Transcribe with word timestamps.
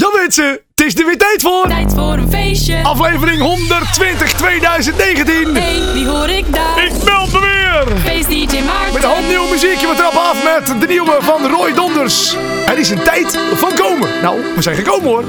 Ja 0.00 0.10
mensen, 0.20 0.60
het 0.74 0.86
is 0.86 0.94
er 0.98 1.06
weer 1.06 1.18
tijd 1.18 1.42
voor. 1.42 1.68
Tijd 1.68 1.92
voor 1.94 2.12
een 2.12 2.30
feestje. 2.30 2.82
Aflevering 2.82 3.40
120 3.40 4.32
2019. 4.32 5.54
Hey, 5.56 5.92
wie 5.92 6.06
hoor 6.08 6.28
ik 6.28 6.52
daar? 6.54 6.84
Ik 6.84 6.92
meld 7.04 7.32
me 7.32 7.40
weer. 7.40 7.98
Feest 8.04 8.28
DJ 8.28 8.62
Maarten. 8.62 8.92
Met 8.92 9.02
een 9.02 9.08
hoop 9.08 9.26
nieuwe 9.28 9.48
muziekje. 9.50 9.86
We 9.88 9.94
trappen 9.94 10.20
af 10.20 10.36
met 10.44 10.80
de 10.80 10.86
nieuwe 10.86 11.16
van 11.20 11.46
Roy 11.46 11.72
Donders. 11.74 12.36
Het 12.66 12.78
is 12.78 12.90
een 12.90 13.02
tijd 13.02 13.38
van 13.54 13.72
komen. 13.74 14.08
Nou, 14.22 14.40
we 14.54 14.62
zijn 14.62 14.76
gekomen 14.76 15.08
hoor. 15.08 15.24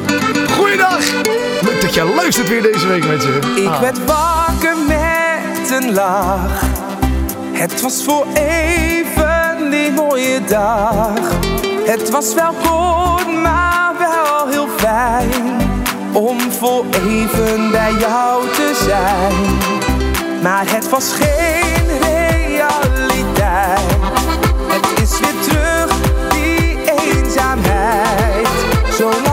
Goeiedag. 0.58 1.00
Leuk 1.62 1.82
dat 1.82 1.94
je 1.94 2.04
luistert 2.16 2.48
weer 2.50 2.62
deze 2.62 2.88
week 2.88 3.06
mensen. 3.08 3.34
Ik 3.56 3.68
Ah. 3.68 3.80
werd 3.80 4.06
wakker 4.06 4.76
met 4.88 5.72
een 5.72 5.94
lach. 5.94 6.62
Het 7.52 7.82
was 7.82 8.04
voor 8.04 8.26
even 8.34 9.70
die 9.72 9.92
mooie 9.92 10.44
dag. 10.48 11.14
Het 11.86 12.10
was 12.10 12.34
wel 12.34 12.54
kort, 12.64 13.42
maar 13.42 13.71
Om 16.14 16.40
voor 16.52 16.86
even 16.92 17.72
bij 17.72 17.94
jou 18.00 18.48
te 18.48 18.82
zijn. 18.88 19.34
Maar 20.42 20.72
het 20.72 20.90
was 20.90 21.14
geen 21.14 22.00
realiteit. 22.02 23.80
Het 24.68 25.02
is 25.02 25.20
weer 25.20 25.42
terug, 25.42 25.92
die 26.30 26.78
eenzaamheid. 27.00 28.48
Zolang 28.98 29.31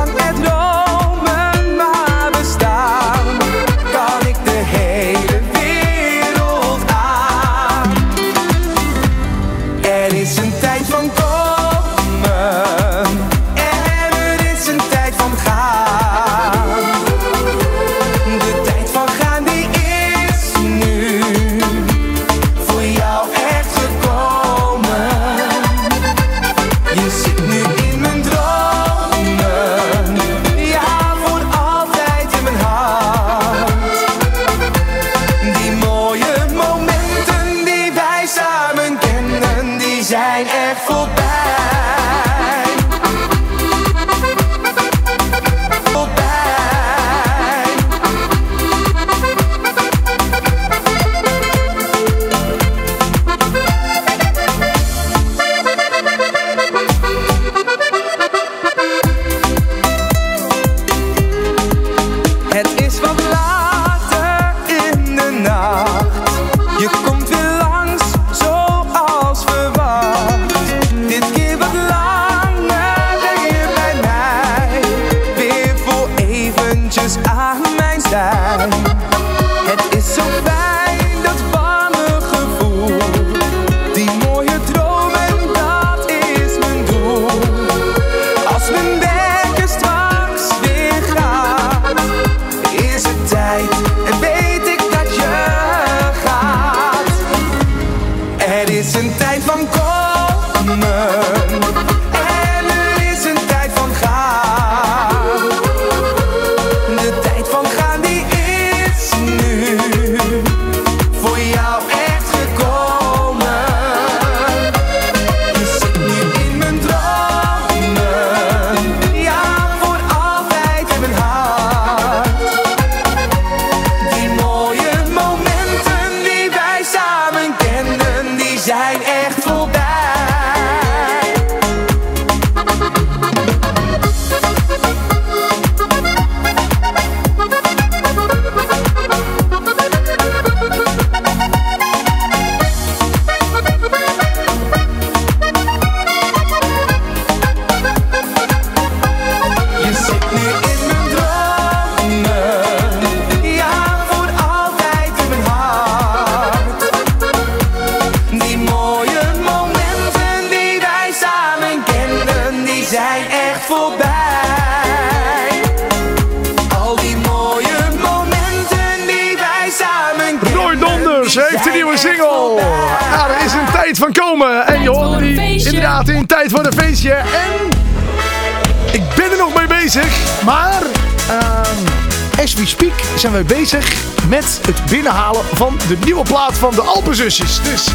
zijn 183.17 183.33
we 183.33 183.45
bezig 183.45 183.95
met 184.29 184.61
het 184.67 184.85
binnenhalen 184.91 185.45
van 185.53 185.79
de 185.89 185.97
nieuwe 186.05 186.23
plaat 186.23 186.59
van 186.59 186.75
de 186.75 186.81
Alpenzusjes. 186.81 187.61
Dus 187.63 187.89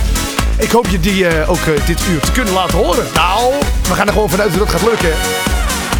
ik 0.58 0.72
hoop 0.72 0.88
je 0.88 1.00
die 1.00 1.28
eh, 1.28 1.50
ook 1.50 1.58
eh, 1.58 1.86
dit 1.86 2.02
uur 2.10 2.20
te 2.20 2.32
kunnen 2.32 2.54
laten 2.54 2.78
horen. 2.78 3.06
Nou, 3.14 3.54
we 3.88 3.94
gaan 3.94 4.08
er 4.08 4.14
gewoon 4.14 4.30
vanuit 4.30 4.52
dat 4.52 4.60
het 4.60 4.70
gaat 4.70 4.90
lukken. 4.90 5.14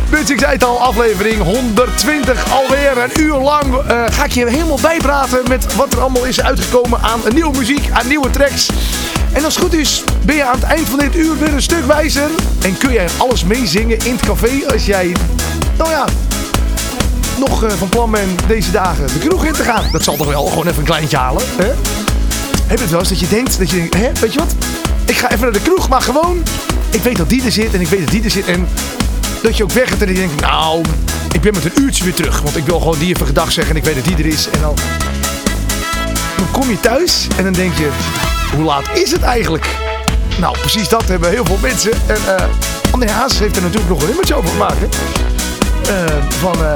Mensen, 0.10 0.34
ik 0.34 0.40
zei 0.40 0.52
het 0.52 0.64
al, 0.64 0.82
aflevering 0.82 1.42
120 1.42 2.52
alweer. 2.52 2.98
Een 2.98 3.22
uur 3.22 3.36
lang 3.36 3.76
eh, 3.76 4.04
ga 4.12 4.24
ik 4.24 4.32
je 4.32 4.50
helemaal 4.50 4.80
bijpraten 4.82 5.40
met 5.48 5.76
wat 5.76 5.94
er 5.94 6.00
allemaal 6.00 6.26
is 6.26 6.42
uitgekomen 6.42 7.00
aan 7.02 7.20
nieuwe 7.34 7.58
muziek, 7.58 7.90
aan 7.92 8.08
nieuwe 8.08 8.30
tracks. 8.30 8.70
En 9.32 9.46
als 9.46 9.56
het 9.56 9.64
goed 9.64 9.74
is, 9.74 10.04
ben 10.26 10.36
je 10.36 10.44
aan 10.44 10.56
het 10.56 10.64
eind 10.64 10.90
van 10.90 11.00
dit 11.00 11.16
uur 11.16 11.38
weer 11.38 11.54
een 11.54 11.62
stuk 11.62 11.86
wijzer. 11.86 12.30
En 12.62 12.78
kun 12.78 12.92
jij 12.92 13.08
alles 13.18 13.44
meezingen 13.44 13.98
in 14.06 14.12
het 14.12 14.26
café 14.26 14.72
als 14.72 14.86
jij, 14.86 15.16
nou 15.78 15.90
ja, 15.90 16.06
nog 17.38 17.64
eh, 17.64 17.72
van 17.72 17.90
plan 17.90 18.12
bent 18.12 18.48
deze 18.48 18.72
dagen 18.72 19.08
de 19.08 19.20
kroeg 19.28 19.46
in 19.46 19.54
te 19.54 19.64
gaan. 19.64 19.84
Dat 19.92 20.04
zal 20.04 20.16
toch 20.16 20.28
wel 20.28 20.46
gewoon 20.46 20.68
even 20.68 20.80
een 20.80 20.86
kleintje 20.86 21.18
halen, 21.18 21.44
hè? 21.56 21.72
Heb 22.68 22.78
je 22.78 22.84
het 22.84 22.90
wel 22.90 23.00
eens 23.00 23.10
dat 23.10 23.20
je 23.20 23.28
denkt, 23.28 23.60
dat 23.60 23.70
je 23.70 23.76
denkt, 23.76 23.94
hè, 23.94 24.12
weet 24.20 24.34
je 24.34 24.40
wat? 24.40 24.56
Ik 25.06 25.16
ga 25.16 25.32
even 25.32 25.42
naar 25.42 25.52
de 25.52 25.62
kroeg, 25.62 25.90
maar 25.90 26.02
gewoon, 26.02 26.44
ik 26.90 27.02
weet 27.02 27.18
dat 27.18 27.30
die 27.30 27.44
er 27.44 27.52
zit 27.52 27.74
en 27.74 27.82
ik 27.82 27.88
weet 27.88 28.00
dat 28.00 28.12
die 28.12 28.24
er 28.24 28.32
zit. 28.32 28.46
En 28.46 28.68
dat 29.42 29.58
je 29.58 29.64
ook 29.64 29.72
weg 29.72 29.90
gaat 29.90 30.02
en 30.02 30.08
je 30.08 30.14
denkt, 30.14 30.42
nou, 30.42 30.82
ik 31.32 31.42
ben 31.42 31.54
met 31.54 31.66
een 31.66 31.82
uurtje 31.82 32.04
weer 32.04 32.14
terug. 32.14 32.42
Want 32.42 32.58
ik 32.58 32.66
wil 32.66 32.80
gewoon 32.80 33.00
die 33.00 33.14
even 33.14 33.26
gedag 33.26 33.52
zeggen 33.52 33.76
en 33.76 33.78
ik 33.78 33.86
weet 33.86 33.96
dat 33.96 34.06
die 34.06 34.18
er 34.18 34.26
is. 34.26 34.50
En 34.50 34.62
dan, 34.62 34.76
dan 36.38 36.52
kom 36.52 36.70
je 36.70 36.80
thuis 36.80 37.28
en 37.38 37.44
dan 37.44 37.54
denk 37.54 37.74
je, 37.78 37.90
hoe 38.56 38.64
laat 38.64 38.86
is 38.94 39.12
het 39.12 39.22
eigenlijk? 39.22 39.68
Nou, 40.40 40.58
precies 40.58 40.90
dat 40.90 41.08
hebben 41.08 41.30
heel 41.30 41.46
veel 41.46 41.60
mensen. 41.62 41.92
En 42.08 42.38
eh 42.38 42.46
André 42.94 43.12
Hazes 43.12 43.40
heeft 43.40 43.56
er 43.56 43.62
natuurlijk 43.62 43.90
nog 43.90 44.02
een 44.02 44.08
nummertje 44.08 44.36
over 44.36 44.50
gemaakt. 44.50 44.78
Eh, 45.88 46.16
van, 46.30 46.66
eh, 46.66 46.74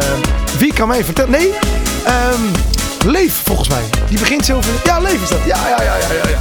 wie 0.58 0.74
kan 0.74 0.88
mij 0.88 1.04
vertellen? 1.04 1.32
Nee, 1.32 1.54
ehm, 2.04 2.42
Leef 3.06 3.42
volgens 3.46 3.70
mij. 3.70 3.84
Die 4.10 4.20
begint 4.20 4.46
zo 4.46 4.62
van, 4.62 4.74
ja, 4.84 5.00
Leef 5.00 5.22
is 5.22 5.30
dat. 5.30 5.40
Ja, 5.46 5.58
ja, 5.70 5.84
ja, 5.84 5.96
ja, 5.96 6.14
ja. 6.24 6.30
ja. 6.30 6.40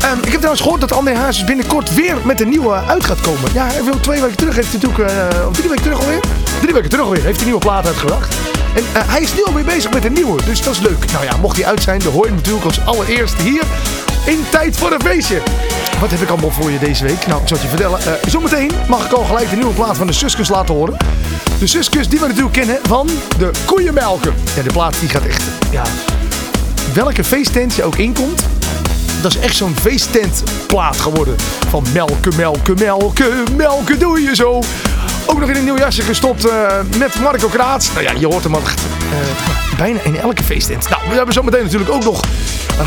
Ehm, 0.00 0.18
ik 0.18 0.24
heb 0.24 0.36
trouwens 0.36 0.60
gehoord 0.60 0.80
dat 0.80 0.92
André 0.92 1.14
Hazes 1.14 1.44
binnenkort 1.44 1.94
weer 1.94 2.16
met 2.24 2.40
een 2.40 2.48
nieuwe 2.48 2.72
uit 2.72 3.04
gaat 3.04 3.20
komen. 3.20 3.50
Ja, 3.52 3.66
hij 3.66 3.84
wil 3.84 4.00
twee 4.00 4.20
weken 4.20 4.36
terug 4.36 4.54
heeft 4.54 4.68
hij 4.72 4.80
natuurlijk, 4.80 5.10
eh, 5.10 5.46
of 5.48 5.56
drie 5.56 5.68
weken 5.68 5.82
terug 5.82 6.00
alweer? 6.00 6.20
Drie 6.60 6.74
weken 6.74 6.90
terug 6.90 7.04
alweer 7.04 7.22
heeft 7.22 7.36
hij 7.36 7.46
een 7.46 7.52
nieuwe 7.52 7.60
plaat 7.60 7.86
uitgebracht. 7.86 8.34
En 8.74 8.82
eh, 8.92 9.02
hij 9.06 9.20
is 9.20 9.34
nu 9.34 9.44
alweer 9.44 9.64
bezig 9.64 9.92
met 9.92 10.04
een 10.04 10.12
nieuwe, 10.12 10.44
dus 10.44 10.62
dat 10.62 10.72
is 10.72 10.80
leuk. 10.80 11.12
Nou 11.12 11.24
ja, 11.24 11.36
mocht 11.36 11.56
die 11.56 11.66
uit 11.66 11.82
zijn, 11.82 12.00
dan 12.00 12.12
hoor 12.12 12.22
je 12.22 12.28
hem 12.28 12.36
natuurlijk 12.36 12.64
als 12.64 12.84
allereerste 12.84 13.42
hier 13.42 13.62
in 14.24 14.44
Tijd 14.50 14.76
voor 14.76 14.92
een 14.92 15.02
Feestje. 15.02 15.42
Wat 16.00 16.10
heb 16.10 16.20
ik 16.20 16.28
allemaal 16.28 16.50
voor 16.50 16.70
je 16.70 16.78
deze 16.78 17.04
week? 17.04 17.26
Nou, 17.26 17.42
ik 17.42 17.48
zal 17.48 17.56
het 17.56 17.70
je 17.70 17.76
vertellen. 17.76 17.98
Eh, 18.00 18.28
zometeen 18.28 18.70
mag 18.88 19.04
ik 19.04 19.12
al 19.12 19.24
gelijk 19.24 19.50
de 19.50 19.56
nieuwe 19.56 19.74
plaat 19.74 19.96
van 19.96 20.06
de 20.06 20.12
Suskus 20.12 20.48
laten 20.48 20.74
horen. 20.74 20.96
De 21.58 21.66
Suskus 21.66 22.08
die 22.08 22.20
we 22.20 22.26
natuurlijk 22.26 22.54
kennen 22.54 22.78
van 22.82 23.08
de 23.38 23.50
koeienmelken. 23.64 24.34
Ja, 24.56 24.62
de 24.62 24.72
plaat 24.72 25.00
die 25.00 25.08
gaat 25.08 25.24
echt, 25.24 25.42
ja, 25.70 25.82
welke 26.94 27.24
feesttent 27.24 27.74
je 27.74 27.82
ook 27.82 27.96
inkomt, 27.96 28.42
dat 29.22 29.34
is 29.34 29.38
echt 29.38 29.56
zo'n 29.56 29.76
feesttentplaat 29.80 31.00
geworden. 31.00 31.36
Van 31.68 31.84
melken, 31.92 32.36
melken, 32.36 32.78
melken, 32.78 33.56
melken 33.56 33.98
doe 33.98 34.20
je 34.20 34.34
zo. 34.34 34.62
Ook 35.26 35.40
nog 35.40 35.48
in 35.48 35.56
een 35.56 35.64
nieuw 35.64 35.78
jasje 35.78 36.02
gestopt 36.02 36.48
eh, 36.48 36.78
met 36.98 37.20
Marco 37.20 37.48
Kraats. 37.48 37.92
Nou 37.92 38.02
ja, 38.02 38.12
je 38.18 38.26
hoort 38.26 38.44
hem 38.44 38.54
al 38.54 38.62
eh, 38.62 39.67
bijna 39.78 40.00
in 40.02 40.16
elke 40.16 40.44
feesttent. 40.44 40.88
Nou, 40.88 41.02
we 41.08 41.14
hebben 41.14 41.34
zometeen 41.34 41.62
natuurlijk 41.62 41.90
ook 41.90 42.04
nog 42.04 42.24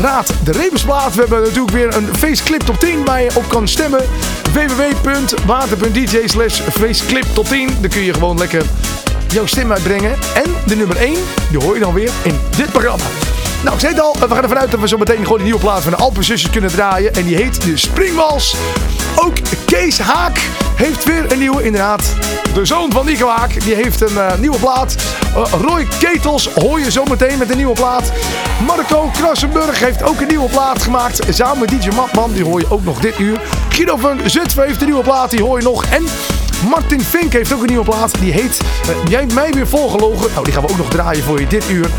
Raad 0.00 0.32
de 0.44 0.52
Rebensplaat. 0.52 1.14
We 1.14 1.20
hebben 1.20 1.40
natuurlijk 1.40 1.72
weer 1.72 1.96
een 1.96 2.08
feestclip 2.18 2.60
top 2.60 2.78
10 2.78 3.04
waar 3.04 3.22
je 3.22 3.30
op 3.34 3.48
kan 3.48 3.68
stemmen. 3.68 4.04
www.water.dj 4.52 6.28
slash 6.28 6.60
feestclip 6.60 7.24
top 7.34 7.46
10. 7.46 7.68
Daar 7.80 7.90
kun 7.90 8.02
je 8.02 8.14
gewoon 8.14 8.38
lekker 8.38 8.64
jouw 9.28 9.46
stem 9.46 9.72
uitbrengen. 9.72 10.12
En 10.34 10.54
de 10.66 10.76
nummer 10.76 10.96
1, 10.96 11.14
die 11.50 11.62
hoor 11.62 11.74
je 11.74 11.80
dan 11.80 11.94
weer 11.94 12.10
in 12.22 12.40
dit 12.56 12.72
programma. 12.72 13.04
Nou, 13.62 13.74
ik 13.74 13.80
zei 13.80 13.92
het 13.92 14.02
al, 14.02 14.16
we 14.18 14.34
gaan 14.34 14.42
ervan 14.42 14.58
uit 14.58 14.70
dat 14.70 14.80
we 14.80 14.88
zo 14.88 14.98
meteen 14.98 15.22
gewoon 15.22 15.38
de 15.38 15.44
nieuwe 15.44 15.60
plaat 15.60 15.82
van 15.82 15.90
de 15.90 15.98
Alpenzusjes 15.98 16.50
kunnen 16.50 16.70
draaien. 16.70 17.14
En 17.14 17.24
die 17.24 17.36
heet 17.36 17.62
de 17.62 17.76
Springwals. 17.76 18.56
Ook 19.16 19.34
Kees 19.66 19.98
Haak 19.98 20.40
heeft 20.74 21.04
weer 21.04 21.32
een 21.32 21.38
nieuwe, 21.38 21.62
inderdaad. 21.62 22.14
De 22.54 22.64
zoon 22.64 22.92
van 22.92 23.06
Nico 23.06 23.28
Haak, 23.28 23.60
die 23.64 23.74
heeft 23.74 24.00
een 24.00 24.14
uh, 24.14 24.34
nieuwe 24.38 24.58
plaat. 24.58 24.96
Uh, 25.36 25.44
Roy 25.60 25.86
Ketels 25.98 26.48
hoor 26.54 26.80
je 26.80 26.90
zo 26.90 27.04
meteen 27.04 27.38
met 27.38 27.50
een 27.50 27.56
nieuwe 27.56 27.74
plaat. 27.74 28.12
Marco 28.66 29.10
Krassenburg 29.12 29.80
heeft 29.80 30.02
ook 30.02 30.20
een 30.20 30.28
nieuwe 30.28 30.48
plaat 30.48 30.82
gemaakt. 30.82 31.20
Samen 31.28 31.58
met 31.58 31.68
DJ 31.68 31.88
Matman, 31.94 32.32
die 32.32 32.44
hoor 32.44 32.60
je 32.60 32.66
ook 32.70 32.84
nog 32.84 33.00
dit 33.00 33.18
uur. 33.18 33.40
Guido 33.68 33.96
van 33.96 34.20
Zutphen 34.24 34.66
heeft 34.66 34.80
een 34.80 34.86
nieuwe 34.86 35.02
plaat, 35.02 35.30
die 35.30 35.42
hoor 35.42 35.58
je 35.58 35.64
nog. 35.64 35.84
En 35.84 36.04
Martin 36.68 37.00
Fink 37.00 37.32
heeft 37.32 37.52
ook 37.52 37.60
een 37.60 37.66
nieuwe 37.66 37.84
plaat. 37.84 38.20
Die 38.20 38.32
heet 38.32 38.60
uh, 38.88 38.96
Jij 39.08 39.26
mij 39.34 39.50
weer 39.50 39.68
volgelogen. 39.68 40.30
Nou, 40.32 40.44
die 40.44 40.52
gaan 40.52 40.62
we 40.62 40.70
ook 40.70 40.76
nog 40.76 40.90
draaien 40.90 41.22
voor 41.22 41.40
je 41.40 41.46
dit 41.46 41.70
uur. 41.70 41.90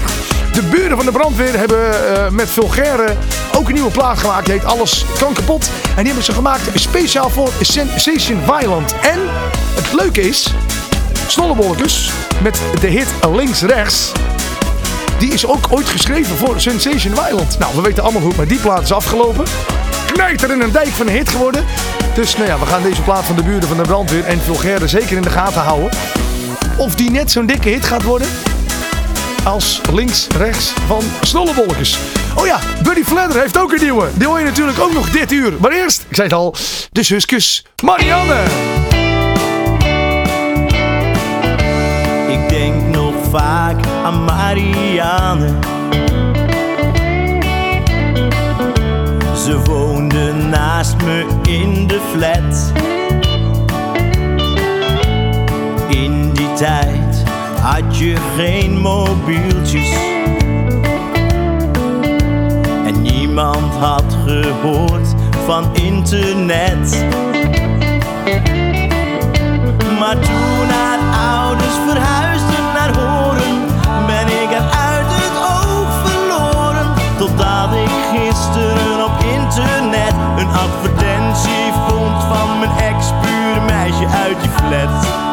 De 0.54 0.62
buren 0.62 0.98
van 0.98 1.06
de 1.06 1.12
brandweer 1.12 1.58
hebben 1.58 1.80
uh, 1.80 2.30
met 2.30 2.50
Vulgaire 2.50 3.16
ook 3.56 3.68
een 3.68 3.74
nieuwe 3.74 3.92
plaat 3.92 4.18
gemaakt. 4.20 4.46
Die 4.46 4.54
heet 4.54 4.66
Alles 4.66 5.06
kan 5.20 5.34
kapot. 5.34 5.70
En 5.88 5.96
die 5.96 6.06
hebben 6.06 6.24
ze 6.24 6.32
gemaakt 6.32 6.62
speciaal 6.74 7.30
voor 7.30 7.52
Sensation 7.62 8.42
Violent. 8.46 8.94
En 9.02 9.20
het 9.76 9.94
leuke 9.94 10.22
is, 10.22 10.54
Snollebolletjes 11.28 12.12
met 12.42 12.62
de 12.80 12.88
hit 12.88 13.08
Links 13.32 13.62
Rechts. 13.62 14.12
Die 15.20 15.34
is 15.34 15.46
ook 15.46 15.68
ooit 15.70 15.90
geschreven 15.90 16.38
voor 16.38 16.62
Sensation 16.62 17.16
Violent. 17.16 17.60
Nou, 17.60 17.76
we 17.76 17.82
weten 17.82 18.04
allemaal 18.04 18.22
hoe 18.22 18.34
met 18.38 18.50
die 18.50 18.60
plaat 18.60 18.82
is 18.82 18.92
afgelopen. 18.92 19.46
Knijter 20.14 20.52
in 20.52 20.62
een 20.62 20.72
dijk 20.72 20.88
van 20.88 21.08
een 21.08 21.14
hit 21.14 21.30
geworden. 21.30 21.66
Dus 22.16 22.36
nou 22.36 22.48
ja, 22.48 22.60
we 22.60 22.66
gaan 22.66 22.84
deze 22.84 23.02
plaat 23.02 23.24
van 23.24 23.36
de 23.36 23.44
buren 23.44 23.68
van 23.68 23.78
de 23.78 23.84
brandweer 23.84 24.26
en 24.26 24.42
Vulgaire 24.42 24.88
zeker 24.88 25.16
in 25.16 25.22
de 25.22 25.30
gaten 25.30 25.62
houden. 25.62 25.90
Of 26.78 26.96
die 26.96 27.12
net 27.12 27.32
zo'n 27.32 27.46
dikke 27.46 27.70
hit 27.70 27.86
gaat 27.86 28.04
worden 28.04 28.28
als 29.44 29.82
links-rechts 29.92 30.74
van 30.88 31.04
Snollebolletjes. 31.22 31.98
Oh 32.36 32.46
ja, 32.46 32.60
Buddy 32.84 33.04
Fladder 33.04 33.42
heeft 33.42 33.58
ook 33.58 33.72
een 33.72 33.82
nieuwe. 33.82 34.10
Die 34.14 34.28
hoor 34.28 34.40
je 34.40 34.46
natuurlijk 34.46 34.80
ook 34.80 34.94
nog 34.94 35.10
dit 35.10 35.32
uur. 35.32 35.54
Maar 35.60 35.72
eerst, 35.72 36.06
ik 36.10 36.16
zei 36.16 36.28
het 36.28 36.38
al, 36.38 36.56
de 36.92 37.04
zuskus 37.04 37.66
Marianne. 37.84 38.44
Ik 42.28 42.50
denk 42.50 42.96
nog 42.96 43.14
vaak 43.30 43.86
aan 44.04 44.24
Marianne. 44.24 45.50
Ze 49.46 49.60
woonde 49.64 50.34
naast 50.34 50.96
me 51.04 51.26
in 51.48 51.88
de 51.88 52.00
flat. 52.12 52.72
In 55.90 56.32
die 56.34 56.54
tijd 56.54 56.93
had 57.64 57.98
je 57.98 58.16
geen 58.38 58.80
mobieltjes. 58.80 59.90
En 62.86 63.02
niemand 63.02 63.74
had 63.74 64.18
gehoord 64.26 65.08
van 65.46 65.76
internet. 65.76 67.06
Maar 70.00 70.20
toen 70.20 70.68
haar 70.70 71.00
ouders 71.40 71.76
verhuisden 71.88 72.64
naar 72.74 72.98
Horen, 72.98 73.66
ben 74.06 74.28
ik 74.28 74.50
haar 74.50 74.90
uit 74.90 75.08
het 75.08 75.38
oog 75.38 75.90
verloren. 76.06 76.88
Totdat 77.18 77.74
ik 77.74 77.92
gisteren 78.14 79.06
op 79.06 79.24
internet 79.40 80.14
een 80.38 80.48
advertentie 80.48 81.72
vond 81.88 82.24
van 82.24 82.60
mijn 82.60 82.72
ex-buur 82.78 83.62
meisje 83.66 84.08
uit 84.08 84.42
die 84.42 84.52
flat. 84.52 85.24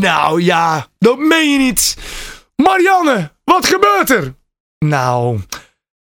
Nou 0.00 0.42
ja, 0.42 0.86
dat 0.98 1.18
meen 1.18 1.52
je 1.52 1.58
niet. 1.58 1.96
Marianne, 2.56 3.30
wat 3.44 3.66
gebeurt 3.66 4.10
er? 4.10 4.34
Nou, 4.78 5.40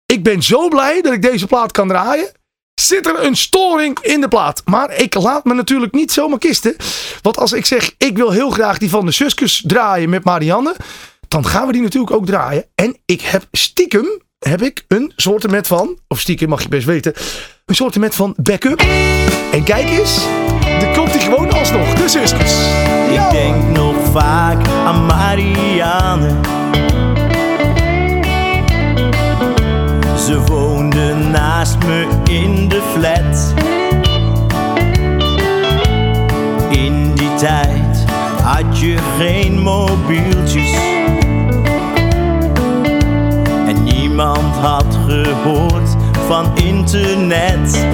ik 0.06 0.23
ben 0.23 0.43
zo 0.43 0.69
blij 0.69 1.03
dat 1.03 1.12
ik 1.12 1.23
deze 1.23 1.47
plaat 1.47 1.73
kan 1.73 1.88
draaien. 1.88 2.32
Zit 2.81 3.06
er 3.06 3.25
een 3.25 3.37
storing 3.37 3.99
in 3.99 4.21
de 4.21 4.29
plaat. 4.29 4.62
Maar 4.65 4.97
ik 4.97 5.15
laat 5.15 5.44
me 5.44 5.55
natuurlijk 5.55 5.93
niet 5.93 6.12
zomaar 6.12 6.38
kisten. 6.38 6.77
Want 7.23 7.38
als 7.38 7.53
ik 7.53 7.67
zeg, 7.67 7.94
ik 7.99 8.17
wil 8.17 8.31
heel 8.31 8.50
graag 8.50 8.79
die 8.79 8.91
van 8.91 9.06
de 9.06 9.12
Suskus 9.12 9.62
draaien 9.67 10.11
met 10.11 10.25
Marianne. 10.25 10.75
Dan 11.29 11.47
gaan 11.47 11.67
we 11.67 11.73
die 11.73 11.83
natuurlijk 11.83 12.12
ook 12.12 12.26
draaien. 12.26 12.65
En 12.75 12.97
ik 13.05 13.21
heb 13.21 13.44
stiekem, 13.53 14.21
heb 14.38 14.62
ik 14.62 14.85
een 14.88 15.12
soortement 15.17 15.67
van, 15.67 15.99
of 16.09 16.21
stiekem 16.21 16.49
mag 16.49 16.62
je 16.62 16.69
best 16.69 16.87
weten. 16.87 17.12
Een 17.65 17.75
soortement 17.75 18.15
van 18.15 18.35
backup. 18.37 18.81
En 19.53 19.65
kijk 19.65 19.88
eens, 19.88 20.25
dan 20.81 20.93
komt 20.93 21.11
hij 21.11 21.21
gewoon 21.21 21.53
alsnog, 21.53 21.94
de 21.94 22.09
Suskus. 22.09 22.55
Ik 23.11 23.31
denk 23.31 23.77
nog 23.77 23.95
vaak 24.12 24.69
aan 24.87 25.07
Marianne. 25.07 26.31
Ze 30.17 30.41
woonde 30.47 31.15
naast 31.15 31.77
me 31.87 32.07
in 32.31 32.69
de 32.69 32.83
flat. 32.95 33.55
In 36.71 37.14
die 37.14 37.35
tijd 37.35 38.05
had 38.43 38.79
je 38.79 38.97
geen 39.19 39.61
mobieltjes. 39.61 40.73
En 43.67 43.85
niemand 43.85 44.57
had 44.61 44.99
gehoord 45.07 45.97
van 46.26 46.47
internet. 46.57 47.87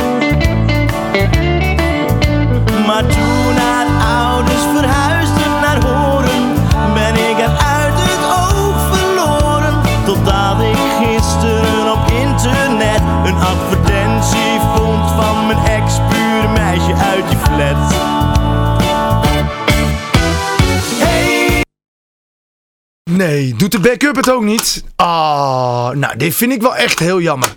Nee, 23.16 23.54
doet 23.54 23.73
de 23.73 23.80
backup 23.80 24.16
het 24.16 24.30
ook 24.30 24.42
niet? 24.42 24.85
Ah, 24.96 25.90
nou, 25.90 26.16
dit 26.16 26.35
vind 26.35 26.52
ik 26.52 26.62
wel 26.62 26.76
echt 26.76 26.99
heel 26.99 27.20
jammer. 27.20 27.56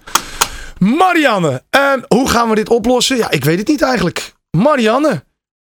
Marianne, 0.77 1.63
hoe 2.07 2.29
gaan 2.29 2.49
we 2.49 2.55
dit 2.55 2.69
oplossen? 2.69 3.17
Ja, 3.17 3.31
ik 3.31 3.43
weet 3.45 3.57
het 3.57 3.67
niet 3.67 3.81
eigenlijk. 3.81 4.33
Marianne, 4.57 5.23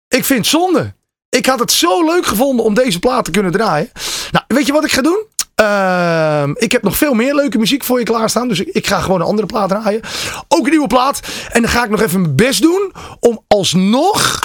ik 0.07 0.25
vind 0.25 0.39
het 0.39 0.47
zonde. 0.47 0.93
Ik 1.29 1.45
had 1.45 1.59
het 1.59 1.71
zo 1.71 2.05
leuk 2.05 2.25
gevonden 2.25 2.65
om 2.65 2.73
deze 2.73 2.99
plaat 2.99 3.25
te 3.25 3.31
kunnen 3.31 3.51
draaien. 3.51 3.91
Nou, 4.31 4.45
weet 4.47 4.65
je 4.65 4.73
wat 4.73 4.85
ik 4.85 4.91
ga 4.91 5.01
doen? 5.01 5.25
Ehm, 5.55 6.51
ik 6.55 6.71
heb 6.71 6.83
nog 6.83 6.97
veel 6.97 7.13
meer 7.13 7.35
leuke 7.35 7.57
muziek 7.57 7.83
voor 7.83 7.99
je 7.99 8.05
klaarstaan. 8.05 8.47
Dus 8.47 8.59
ik 8.59 8.87
ga 8.87 8.99
gewoon 8.99 9.19
een 9.19 9.27
andere 9.27 9.47
plaat 9.47 9.69
draaien. 9.69 10.01
Ook 10.47 10.63
een 10.63 10.71
nieuwe 10.71 10.87
plaat. 10.87 11.19
En 11.51 11.61
dan 11.61 11.71
ga 11.71 11.83
ik 11.83 11.89
nog 11.89 12.01
even 12.01 12.21
mijn 12.21 12.35
best 12.35 12.61
doen 12.61 12.91
om 13.19 13.43
alsnog 13.47 14.39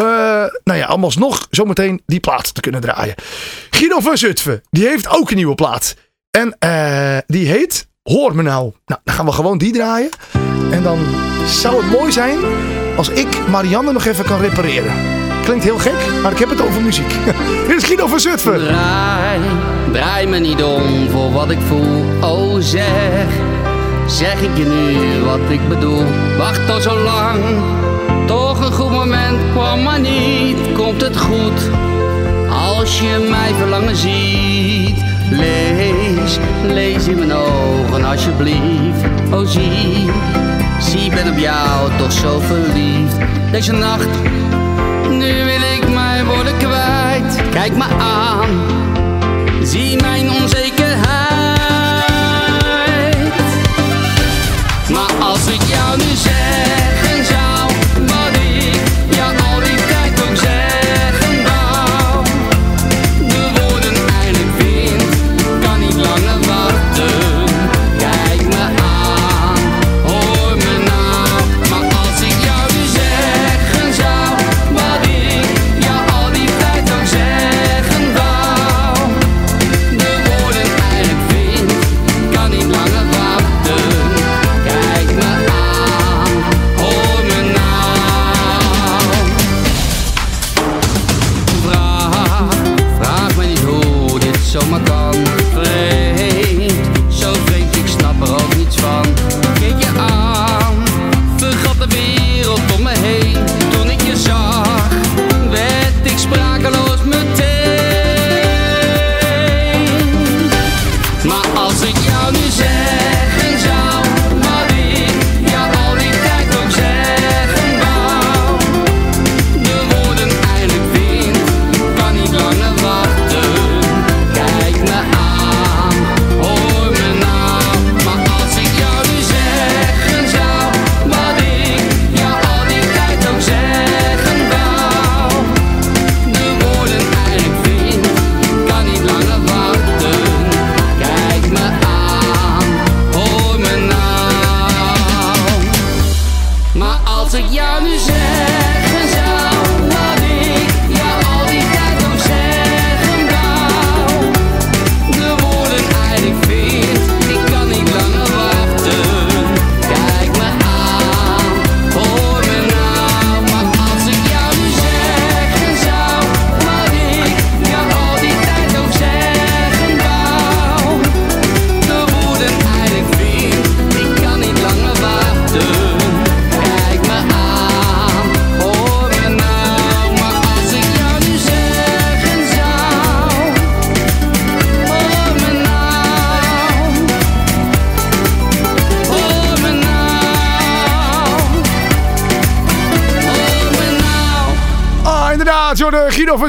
eh, 0.00 0.50
nou 0.64 0.78
ja, 0.78 0.88
om 0.92 1.04
alsnog 1.04 1.46
zometeen 1.50 2.02
die 2.06 2.20
plaat 2.20 2.54
te 2.54 2.60
kunnen 2.60 2.80
draaien. 2.80 3.14
Guido 3.70 4.00
van 4.00 4.16
Zutphen, 4.16 4.62
die 4.70 4.86
heeft 4.86 5.08
ook 5.08 5.30
een 5.30 5.36
nieuwe 5.36 5.54
plaat. 5.54 5.94
En 6.30 6.56
eh, 6.58 7.18
die 7.26 7.48
heet 7.48 7.88
Hoor 8.06 8.34
me 8.34 8.42
nou. 8.42 8.72
Nou, 8.86 9.00
dan 9.04 9.14
gaan 9.14 9.24
we 9.24 9.32
gewoon 9.32 9.58
die 9.58 9.72
draaien. 9.72 10.10
En 10.70 10.82
dan 10.82 10.98
zou 11.46 11.82
het 11.82 11.90
mooi 11.90 12.12
zijn 12.12 12.38
als 12.96 13.08
ik 13.08 13.48
Marianne 13.48 13.92
nog 13.92 14.04
even 14.04 14.24
kan 14.24 14.40
repareren. 14.40 14.92
Klinkt 15.44 15.64
heel 15.64 15.78
gek, 15.78 16.20
maar 16.22 16.32
ik 16.32 16.38
heb 16.38 16.48
het 16.48 16.60
over 16.60 16.82
muziek. 16.82 17.12
Hier 17.66 17.76
is 17.76 17.84
Guido 17.84 18.06
van 18.06 18.20
Zutphen. 18.20 18.58
Draai, 18.58 19.40
draai 19.92 20.26
me 20.26 20.38
niet 20.38 20.62
om 20.62 21.08
voor 21.10 21.32
wat 21.32 21.50
ik 21.50 21.58
voel. 21.60 22.04
Oh 22.20 22.56
zeg, 22.58 23.26
zeg 24.06 24.42
ik 24.42 24.56
je 24.56 24.64
nu 24.64 25.24
wat 25.24 25.50
ik 25.50 25.68
bedoel. 25.68 26.04
Wacht 26.38 26.70
al 26.70 26.80
zo 26.80 26.98
lang, 26.98 27.44
kwam 29.52 29.82
maar 29.82 30.00
niet. 30.00 30.72
Komt 30.74 31.00
het 31.00 31.16
goed, 31.16 31.70
als 32.50 33.00
je 33.00 33.26
mij 33.30 33.54
verlangen 33.58 33.96
ziet. 33.96 35.04
Lees, 35.30 36.38
lees 36.62 37.06
in 37.06 37.18
mijn 37.18 37.32
ogen 37.32 38.04
alsjeblieft. 38.04 39.04
Oh 39.30 39.46
zie, 39.46 40.10
zie 40.80 41.10
ben 41.10 41.32
op 41.32 41.38
jou 41.38 41.90
toch 41.98 42.12
zo 42.12 42.40
verliefd. 42.40 43.16
Deze 43.50 43.72
nacht, 43.72 44.08
nu 45.10 45.44
wil 45.44 45.62
ik 45.76 45.88
mij 45.94 46.24
worden 46.24 46.56
kwijt. 46.56 47.42
Kijk 47.50 47.76
me 47.76 47.84
aan, 47.98 48.48
zie 49.62 50.00
mijn 50.00 50.30
onzekerheid. 50.30 51.16
Maar 54.88 55.12
als 55.20 55.46
ik 55.46 55.62
jou 55.62 55.96
nu 55.96 56.14
zeggen 56.14 57.05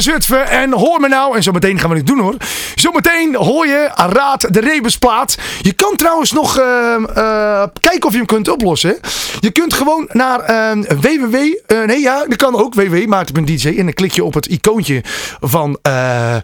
Zutphen. 0.02 0.48
En 0.50 0.74
hoor 0.74 1.00
me 1.00 1.08
nou, 1.08 1.36
en 1.36 1.44
zometeen 1.44 1.80
gaan 1.80 1.90
we 1.90 1.96
het 1.96 2.08
doen 2.08 2.20
hoor. 2.20 2.36
Zometeen 2.76 3.36
hoor 3.36 3.68
je 3.68 3.90
Raad 3.96 4.54
de 4.54 4.60
Rebusplaat. 4.60 5.38
Je 5.62 5.74
kan 5.74 5.96
trouwens 5.96 6.32
nog 6.32 6.58
eh, 6.58 6.94
eh, 6.94 7.64
kijken 7.80 8.04
of 8.06 8.12
je 8.12 8.18
hem 8.18 8.26
kunt 8.26 8.48
oplossen. 8.50 8.98
Je 9.40 9.52
kunt 9.52 9.74
gewoon 9.74 10.10
naar 10.12 10.40
eh, 10.40 10.72
www. 11.00 11.36
eh, 11.68 11.82
nee, 11.84 12.00
ja, 12.00 12.26
dat 12.26 12.36
kan 12.36 12.56
ook. 12.56 12.74
www.maarten.dj. 12.74 13.68
En 13.68 13.76
dan 13.86 13.94
klik 13.94 14.12
je 14.12 14.24
op 14.24 14.34
het 14.34 14.46
icoontje 14.46 15.04
van 15.40 15.80
eh, 15.82 16.36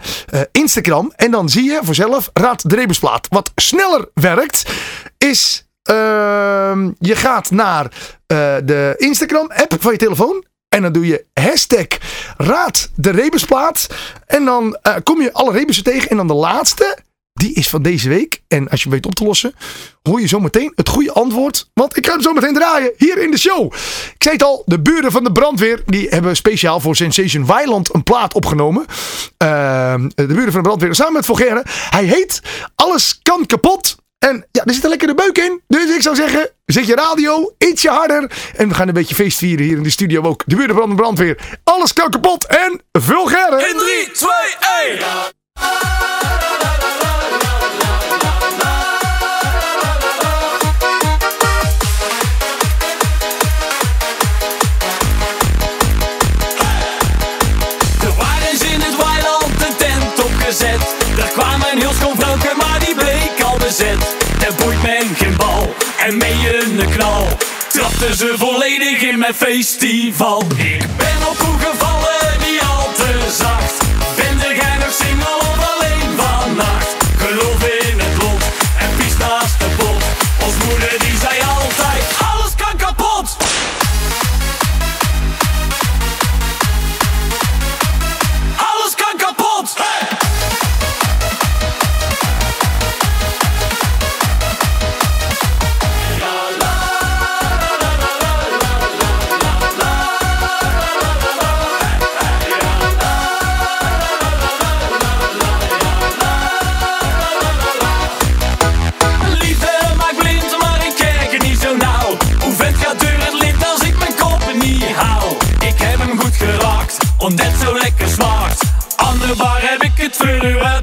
Instagram. 0.51 1.11
En 1.15 1.31
dan 1.31 1.49
zie 1.49 1.63
je 1.63 1.79
voorzelf 1.83 2.29
Raad 2.33 2.69
de 2.69 2.75
Rebusplaat. 2.75 3.27
Wat 3.29 3.51
sneller 3.55 4.07
werkt, 4.13 4.63
is. 5.17 5.67
ehm, 5.83 6.89
je 6.99 7.15
gaat 7.15 7.51
naar 7.51 7.87
de 8.65 8.93
Instagram-app 8.97 9.75
van 9.79 9.91
je 9.91 9.97
telefoon. 9.97 10.43
En 10.73 10.81
dan 10.81 10.91
doe 10.91 11.07
je 11.07 11.25
hashtag 11.33 11.87
Raad 12.37 12.89
de 12.95 13.09
Rebusplaat. 13.09 13.87
En 14.25 14.45
dan 14.45 14.77
eh, 14.81 14.95
kom 15.03 15.21
je 15.21 15.33
alle 15.33 15.51
rebussen 15.51 15.83
tegen. 15.83 16.09
En 16.09 16.17
dan 16.17 16.27
de 16.27 16.33
laatste, 16.33 16.97
die 17.33 17.53
is 17.53 17.69
van 17.69 17.81
deze 17.81 18.09
week. 18.09 18.41
En 18.47 18.69
als 18.69 18.83
je 18.83 18.89
weet 18.89 19.05
op 19.05 19.15
te 19.15 19.23
lossen, 19.23 19.53
hoor 20.01 20.21
je 20.21 20.27
zometeen 20.27 20.71
het 20.75 20.89
goede 20.89 21.11
antwoord. 21.11 21.69
Want 21.73 21.97
ik 21.97 22.05
ga 22.05 22.11
hem 22.11 22.21
zo 22.21 22.33
meteen 22.33 22.53
draaien 22.53 22.91
hier 22.97 23.17
in 23.17 23.31
de 23.31 23.37
show. 23.37 23.65
Ik 24.13 24.23
zei 24.23 24.35
het 24.35 24.43
al, 24.43 24.63
de 24.65 24.79
buren 24.79 25.11
van 25.11 25.23
de 25.23 25.31
brandweer, 25.31 25.81
die 25.85 26.07
hebben 26.09 26.35
speciaal 26.35 26.79
voor 26.79 26.95
Sensation 26.95 27.45
Weiland 27.45 27.93
een 27.93 28.03
plaat 28.03 28.33
opgenomen. 28.33 28.85
Ehm, 29.37 30.09
de 30.15 30.25
buren 30.25 30.51
van 30.51 30.61
de 30.61 30.67
brandweer 30.67 30.95
samen 30.95 31.13
met 31.13 31.25
Volgerne. 31.25 31.63
Hij 31.65 32.03
heet 32.03 32.41
Alles 32.75 33.19
kan 33.21 33.45
kapot. 33.45 33.95
En 34.23 34.45
ja, 34.51 34.63
er 34.63 34.73
zit 34.73 34.83
een 34.83 34.89
lekkere 34.89 35.13
beuk 35.13 35.37
in. 35.37 35.61
Dus 35.67 35.95
ik 35.95 36.01
zou 36.01 36.15
zeggen, 36.15 36.49
zet 36.65 36.85
je 36.85 36.95
radio 36.95 37.53
ietsje 37.57 37.89
harder. 37.89 38.31
En 38.55 38.67
we 38.67 38.75
gaan 38.75 38.87
een 38.87 38.93
beetje 38.93 39.15
feest 39.15 39.37
vieren 39.37 39.65
hier 39.65 39.77
in 39.77 39.83
de 39.83 39.89
studio 39.89 40.21
ook. 40.21 40.43
De 40.45 40.55
buren 40.55 40.75
van 40.75 40.89
de 40.89 40.95
brandweer. 40.95 41.59
Alles 41.63 41.93
kan 41.93 42.09
kapot 42.09 42.45
en 42.45 42.81
vulgaire. 42.91 43.69
In 43.69 43.77
3, 43.77 44.11
2, 44.11 44.29
1. 44.89 46.52
En 66.03 66.17
mee 66.17 66.61
een 66.61 66.89
knal. 66.89 67.27
Trapten 67.67 68.15
ze 68.15 68.33
volledig 68.37 69.01
in 69.01 69.19
mijn 69.19 69.33
festival. 69.33 70.43
Ik 70.55 70.85
ben 70.97 71.27
op 71.29 71.37
hoe 71.37 71.59
gevallen, 71.59 72.39
niet 72.39 72.61
al 72.61 72.89
te 72.93 73.33
zacht. 73.37 73.77
Ben 74.15 74.37
jij 74.55 74.77
nog 74.79 74.93
single 74.93 75.35
of 75.35 75.57
alleen 75.73 76.09
vannacht? 76.17 76.95
Geloof 77.17 77.63
in 77.63 77.99
het 77.99 78.23
lot 78.23 78.43
en 78.79 78.89
pies 78.97 79.17
naast 79.17 79.59
de 79.59 79.65
pot. 79.77 80.03
Ons 80.45 80.55
moeder 80.65 80.99
die 80.99 81.17
zei 81.19 81.52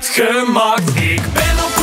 gemaakt. 0.09 0.97
Ik 0.97 1.23
ben 1.33 1.65
op 1.65 1.80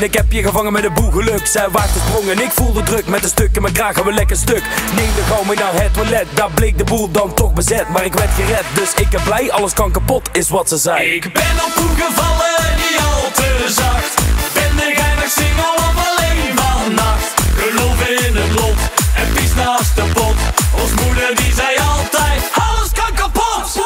En 0.00 0.06
ik 0.06 0.14
heb 0.14 0.32
je 0.32 0.42
gevangen 0.42 0.72
met 0.72 0.84
een 0.84 0.94
boegeluk 0.94 1.46
Zij 1.46 1.68
waart 1.70 1.90
gesprongen, 1.90 2.40
ik 2.40 2.50
voelde 2.50 2.82
druk. 2.82 3.06
Met 3.06 3.22
een 3.22 3.28
stuk 3.28 3.56
in 3.56 3.62
mijn 3.62 3.74
kraag, 3.74 3.96
een 3.96 4.14
lekker 4.14 4.36
stuk. 4.36 4.62
Neem 4.96 5.14
de 5.14 5.22
gauw 5.28 5.44
mee 5.44 5.56
naar 5.56 5.82
het 5.82 5.94
toilet. 5.94 6.26
Daar 6.34 6.50
bleek 6.50 6.78
de 6.78 6.84
boel 6.84 7.10
dan 7.10 7.34
toch 7.34 7.52
bezet. 7.52 7.88
Maar 7.88 8.04
ik 8.04 8.14
werd 8.14 8.30
gered, 8.34 8.64
dus 8.74 8.94
ik 8.94 9.08
ben 9.08 9.22
blij. 9.22 9.52
Alles 9.52 9.72
kan 9.72 9.90
kapot, 9.90 10.28
is 10.32 10.48
wat 10.48 10.68
ze 10.68 10.76
zei. 10.76 11.14
Ik 11.14 11.32
ben 11.32 11.54
op 11.66 11.74
hoe 11.74 11.96
gevallen, 12.04 12.76
niet 12.76 12.98
al 12.98 13.30
te 13.32 13.72
zacht. 13.72 14.14
Ben 14.54 14.76
de 14.76 14.92
geinig 14.96 15.30
single 15.30 15.74
of 15.76 15.94
alleen 16.08 16.58
vannacht. 16.58 17.32
Geloof 17.56 18.08
in 18.08 18.36
het 18.36 18.60
lot, 18.60 18.80
het 19.12 19.42
is 19.42 19.54
naast 19.54 19.96
de 19.96 20.04
pot. 20.14 20.36
Ons 20.82 21.04
moeder 21.04 21.36
die 21.36 21.52
zei 21.54 21.76
altijd, 21.94 22.42
alles 22.54 22.90
kan 22.92 23.14
kapot. 23.14 23.80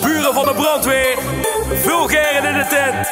Buren 0.00 0.34
van 0.34 0.44
de 0.44 0.54
brandweer 0.54 1.45
Vulgairen 1.86 2.44
in 2.44 2.58
de 2.58 2.66
tent. 2.68 3.08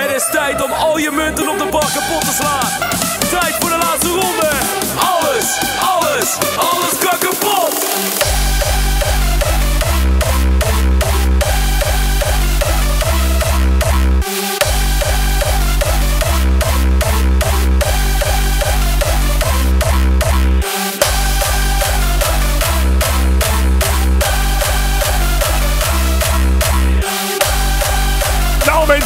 Het 0.00 0.16
is 0.16 0.28
tijd 0.30 0.64
om 0.64 0.72
al 0.72 0.98
je 0.98 1.10
munten 1.10 1.48
op 1.48 1.58
de 1.58 1.66
bar 1.70 1.90
kapot 1.94 2.20
te 2.20 2.32
slaan. 2.32 2.88
Tijd 3.30 3.54
voor 3.60 3.70
de 3.70 3.76
laatste 3.76 4.08
ronde. 4.08 4.50
Alles, 4.98 5.58
alles, 5.80 6.38
alles 6.56 6.98
kan 6.98 7.18
kapot 7.18 8.43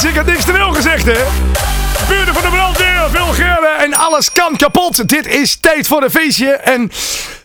ik 0.04 0.16
had 0.16 0.26
niks 0.26 0.44
te 0.44 0.52
veel 0.52 0.72
gezegd 0.72 1.04
hè. 1.04 1.24
Buren 2.08 2.34
van 2.34 2.42
de 2.42 2.48
brandweer, 2.48 2.87
veel 3.10 3.32
geren 3.32 3.78
en 3.78 3.94
alles 3.94 4.32
kan 4.32 4.56
kapot. 4.56 5.08
Dit 5.08 5.26
is 5.26 5.56
tijd 5.60 5.86
voor 5.86 6.02
een 6.02 6.10
feestje 6.10 6.50
en 6.50 6.90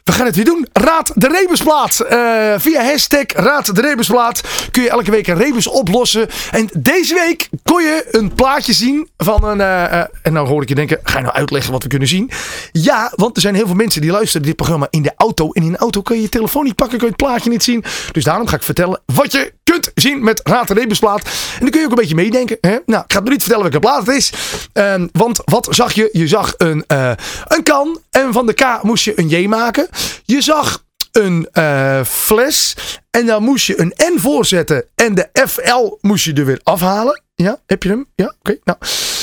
we 0.04 0.12
gaan 0.12 0.26
het 0.26 0.36
weer 0.36 0.46
doen. 0.46 0.68
Raad 0.74 1.12
de 1.16 1.28
Rebusplaat. 1.28 2.00
Eh, 2.00 2.18
via 2.58 2.84
hashtag 2.84 3.26
Raad 3.28 3.76
de 3.76 3.82
Rebusplaat 3.82 4.42
kun 4.72 4.84
je 4.84 4.90
elke 4.90 5.12
week 5.12 5.28
een 5.28 5.38
rebus 5.38 5.68
oplossen. 5.68 6.28
En 6.52 6.70
deze 6.78 7.14
week 7.14 7.50
kon 7.64 7.84
je 7.84 8.08
een 8.12 8.34
plaatje 8.34 8.74
zien 8.74 9.10
van 9.18 9.44
een... 9.44 9.62
eh, 9.62 9.84
eh, 9.84 10.06
en 10.22 10.34
nou 10.34 10.48
hoor 10.48 10.62
ik 10.62 10.70
je 10.70 10.76
denken, 10.76 11.00
ga 11.04 11.18
je 11.18 11.24
nou 11.24 11.36
uitleggen 11.36 11.72
wat 11.72 11.84
we 11.84 11.90
kunnen 11.90 12.08
zien? 12.08 12.32
Ja, 12.72 13.12
want 13.16 13.36
er 13.36 13.42
zijn 13.42 13.56
heel 13.56 13.66
veel 13.66 13.76
mensen 13.76 14.02
die 14.02 14.12
luisteren 14.12 14.46
dit 14.48 14.56
programma 14.56 14.88
in 14.90 15.02
de 15.02 15.14
auto. 15.18 15.52
En 15.52 15.62
in 15.62 15.68
een 15.68 15.78
auto 15.78 16.02
kun 16.02 16.16
je 16.16 16.22
je 16.22 16.30
telefoon 16.30 16.64
niet 16.64 16.76
pakken, 16.76 16.98
kun 16.98 17.08
je 17.08 17.14
het 17.18 17.24
plaatje 17.26 17.50
niet 17.50 17.64
zien. 17.64 17.84
Dus 18.12 18.24
daarom 18.24 18.48
ga 18.48 18.56
ik 18.56 18.64
vertellen 18.64 19.02
wat 19.06 19.32
je 19.32 19.54
kunt 19.64 19.92
zien 19.96 20.24
met 20.24 20.42
Raad 20.44 20.68
de 20.68 20.74
Rebusplaat. 20.74 21.22
En 21.24 21.60
dan 21.60 21.70
kun 21.70 21.80
je 21.80 21.86
ook 21.86 21.92
een 21.92 21.98
beetje 21.98 22.16
meedenken. 22.16 22.58
Hè? 22.62 22.78
Nou, 22.86 23.04
ik 23.04 23.12
ga 23.12 23.16
het 23.16 23.24
nog 23.24 23.30
niet 23.30 23.42
vertellen 23.42 23.64
welke 23.64 23.80
plaat 23.80 24.06
het 24.06 24.16
is. 24.16 24.34
Ehm, 24.74 25.08
want 25.12 25.42
wat 25.54 25.68
zag 25.70 25.94
je? 25.94 26.10
Je 26.12 26.28
zag 26.28 26.54
een, 26.58 26.84
eh, 26.88 27.12
een 27.48 27.64
kan. 27.64 28.02
En 28.10 28.34
van 28.34 28.46
de 28.46 28.54
K 28.54 28.84
moest 28.84 29.04
je 29.04 29.20
een 29.20 29.28
J 29.30 29.48
maken. 29.48 29.88
Je 30.26 30.42
zag 30.42 30.84
een 31.12 31.48
eh, 31.52 32.04
fles. 32.04 32.76
En 33.12 33.26
dan 33.26 33.44
moest 33.44 33.66
je 33.66 33.80
een 33.80 33.94
N 34.14 34.20
voorzetten. 34.20 34.86
En 34.96 35.16
de 35.16 35.30
FL 35.48 35.98
moest 36.02 36.26
je 36.26 36.34
er 36.34 36.46
weer 36.46 36.60
afhalen. 36.64 37.22
Ja, 37.36 37.60
heb 37.66 37.84
je 37.84 37.90
hem? 37.90 38.06
Ja, 38.16 38.36
oké. 38.40 38.58
Nou, 38.64 38.78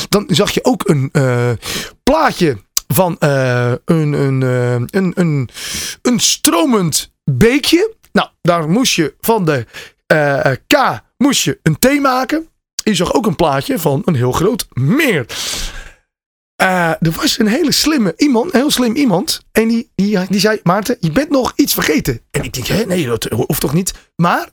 dan 0.09 0.25
zag 0.29 0.51
je 0.51 0.65
ook 0.65 0.89
een 0.89 1.09
eh, 1.13 1.51
plaatje 2.03 2.59
van 2.89 3.17
een, 3.19 4.13
een, 4.13 4.43
een, 4.91 5.13
een, 5.15 5.49
een 6.03 6.21
stromend 6.21 7.13
beekje. 7.25 7.95
Nou, 8.13 8.29
daar 8.43 8.69
moest 8.69 8.95
je 8.95 9.15
van 9.21 9.45
de 9.45 9.67
K 10.67 11.01
moest 11.17 11.43
je 11.43 11.59
een 11.63 11.79
T 11.79 12.01
maken. 12.01 12.49
Je 12.85 12.95
zag 12.95 13.15
ook 13.15 13.27
een 13.27 13.37
plaatje 13.37 13.79
van 13.79 14.03
een 14.05 14.15
heel 14.15 14.33
groot 14.33 14.67
meer. 14.73 15.27
Eh, 16.61 16.89
er 16.89 17.11
was 17.11 17.39
een 17.39 17.47
hele 17.47 17.73
slimme 17.73 18.15
iemand, 18.17 18.55
een 18.55 18.61
heel 18.61 18.71
slim 18.71 18.97
iemand. 18.97 19.41
En 19.53 19.69
die, 19.69 19.91
die, 19.95 20.19
die 20.29 20.41
zei, 20.41 20.61
Maarten, 20.63 20.97
je 21.01 21.11
bent 21.11 21.31
nog 21.31 21.53
iets 21.57 21.75
vergeten. 21.75 22.21
En 22.31 22.43
ik 22.43 22.53
denk, 22.53 22.67
hè, 22.67 22.85
nee, 22.85 23.07
dat 23.07 23.25
hoeft 23.25 23.61
toch 23.61 23.73
niet. 23.73 23.93
Maar 24.17 24.49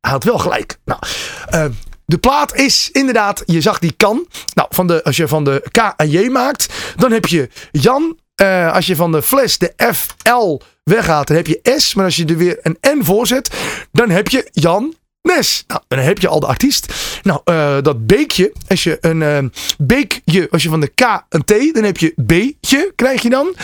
hij 0.00 0.10
had 0.10 0.24
wel 0.24 0.38
gelijk. 0.38 0.78
Nou, 0.84 1.00
eh, 1.48 1.64
de 2.04 2.18
plaat 2.18 2.54
is 2.54 2.88
inderdaad, 2.92 3.42
je 3.46 3.60
zag 3.60 3.78
die 3.78 3.92
kan. 3.96 4.26
Nou, 4.54 4.68
van 4.70 4.86
de, 4.86 5.04
als 5.04 5.16
je 5.16 5.28
van 5.28 5.44
de 5.44 5.62
K 5.70 5.76
en 5.96 6.10
J 6.10 6.28
maakt, 6.28 6.68
dan 6.96 7.12
heb 7.12 7.26
je 7.26 7.48
Jan. 7.72 8.18
Eh, 8.34 8.72
als 8.72 8.86
je 8.86 8.96
van 8.96 9.12
de 9.12 9.22
fles 9.22 9.58
de 9.58 9.72
FL 9.94 10.60
weghaalt, 10.84 11.26
dan 11.26 11.36
heb 11.36 11.46
je 11.46 11.74
S. 11.76 11.94
Maar 11.94 12.04
als 12.04 12.16
je 12.16 12.24
er 12.24 12.36
weer 12.36 12.58
een 12.62 12.78
N 12.98 13.04
voorzet, 13.04 13.50
dan 13.92 14.10
heb 14.10 14.28
je 14.28 14.48
Jan 14.52 14.94
Nes. 15.22 15.64
Nou, 15.66 15.80
dan 15.88 15.98
heb 15.98 16.18
je 16.18 16.28
al 16.28 16.40
de 16.40 16.46
artiest. 16.46 16.94
Nou, 17.22 17.40
eh, 17.44 17.76
dat 17.82 18.06
beekje, 18.06 18.52
als 18.68 18.82
je 18.82 18.98
een 19.00 19.22
eh, 19.22 19.38
beekje, 19.78 20.48
als 20.50 20.62
je 20.62 20.68
van 20.68 20.80
de 20.80 20.86
K 20.86 21.24
een 21.28 21.44
T, 21.44 21.74
dan 21.74 21.84
heb 21.84 21.98
je 21.98 22.12
beetje, 22.16 22.92
krijg 22.96 23.22
je 23.22 23.30
dan. 23.30 23.54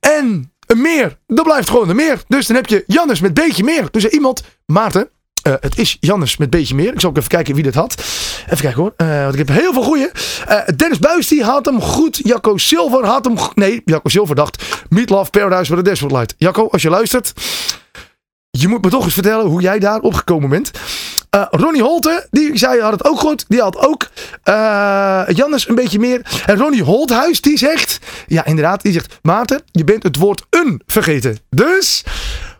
En 0.00 0.52
een 0.66 0.80
meer, 0.80 1.18
dat 1.26 1.44
blijft 1.44 1.70
gewoon 1.70 1.88
een 1.88 1.96
meer. 1.96 2.22
Dus 2.28 2.46
dan 2.46 2.56
heb 2.56 2.66
je 2.66 2.84
Jannes 2.86 3.20
met 3.20 3.34
beetje 3.34 3.64
meer. 3.64 3.88
Dus 3.90 4.04
er 4.04 4.12
iemand, 4.12 4.42
Maarten, 4.66 5.08
eh, 5.42 5.52
het 5.60 5.78
is 5.78 5.96
Jannes 6.00 6.36
met 6.36 6.50
beetje 6.50 6.74
meer. 6.74 6.92
Ik 6.92 7.00
zal 7.00 7.10
ook 7.10 7.16
even 7.16 7.28
kijken 7.28 7.54
wie 7.54 7.62
dit 7.62 7.74
had. 7.74 7.94
Even 8.44 8.56
kijken 8.56 8.80
hoor. 8.80 8.92
Eh, 8.96 9.22
want 9.22 9.32
ik 9.32 9.46
heb 9.46 9.56
heel 9.56 9.72
veel 9.72 9.82
goeie. 9.82 10.10
Eh, 10.46 10.60
Dennis 10.76 10.98
Buis 10.98 11.28
die 11.28 11.42
had 11.44 11.64
hem 11.64 11.80
goed. 11.80 12.20
Jacco 12.22 12.56
Silver 12.56 13.04
had 13.04 13.24
hem 13.24 13.36
Nee, 13.54 13.82
Jacco 13.84 14.08
Silver 14.08 14.34
dacht. 14.34 14.64
Meat 14.88 15.10
Love 15.10 15.30
Paradise 15.30 15.74
with 15.74 15.86
a 15.86 15.90
Dashboard 15.90 16.14
Light. 16.14 16.34
Jacco, 16.38 16.68
als 16.68 16.82
je 16.82 16.90
luistert. 16.90 17.32
Je 18.58 18.68
moet 18.68 18.84
me 18.84 18.90
toch 18.90 19.04
eens 19.04 19.14
vertellen 19.14 19.46
hoe 19.46 19.60
jij 19.60 19.78
daar 19.78 20.00
opgekomen 20.00 20.48
bent. 20.48 20.70
Eh, 21.30 21.46
Ronnie 21.50 21.82
Holte, 21.82 22.26
die 22.30 22.58
zei 22.58 22.80
had 22.80 22.92
het 22.92 23.04
ook 23.04 23.18
goed. 23.18 23.44
Die 23.48 23.60
had 23.60 23.78
ook 23.78 24.08
eh 24.42 25.22
Jannes 25.28 25.68
een 25.68 25.74
beetje 25.74 25.98
meer. 25.98 26.42
En 26.46 26.56
Ronnie 26.56 26.82
Holthuis, 26.82 27.40
die 27.40 27.58
zegt... 27.58 27.98
Ja, 28.26 28.44
inderdaad. 28.44 28.82
Die 28.82 28.92
zegt... 28.92 29.18
Maarten, 29.22 29.62
je 29.70 29.84
bent 29.84 30.02
het 30.02 30.16
woord 30.16 30.42
een 30.50 30.82
vergeten. 30.86 31.38
Dus... 31.50 32.04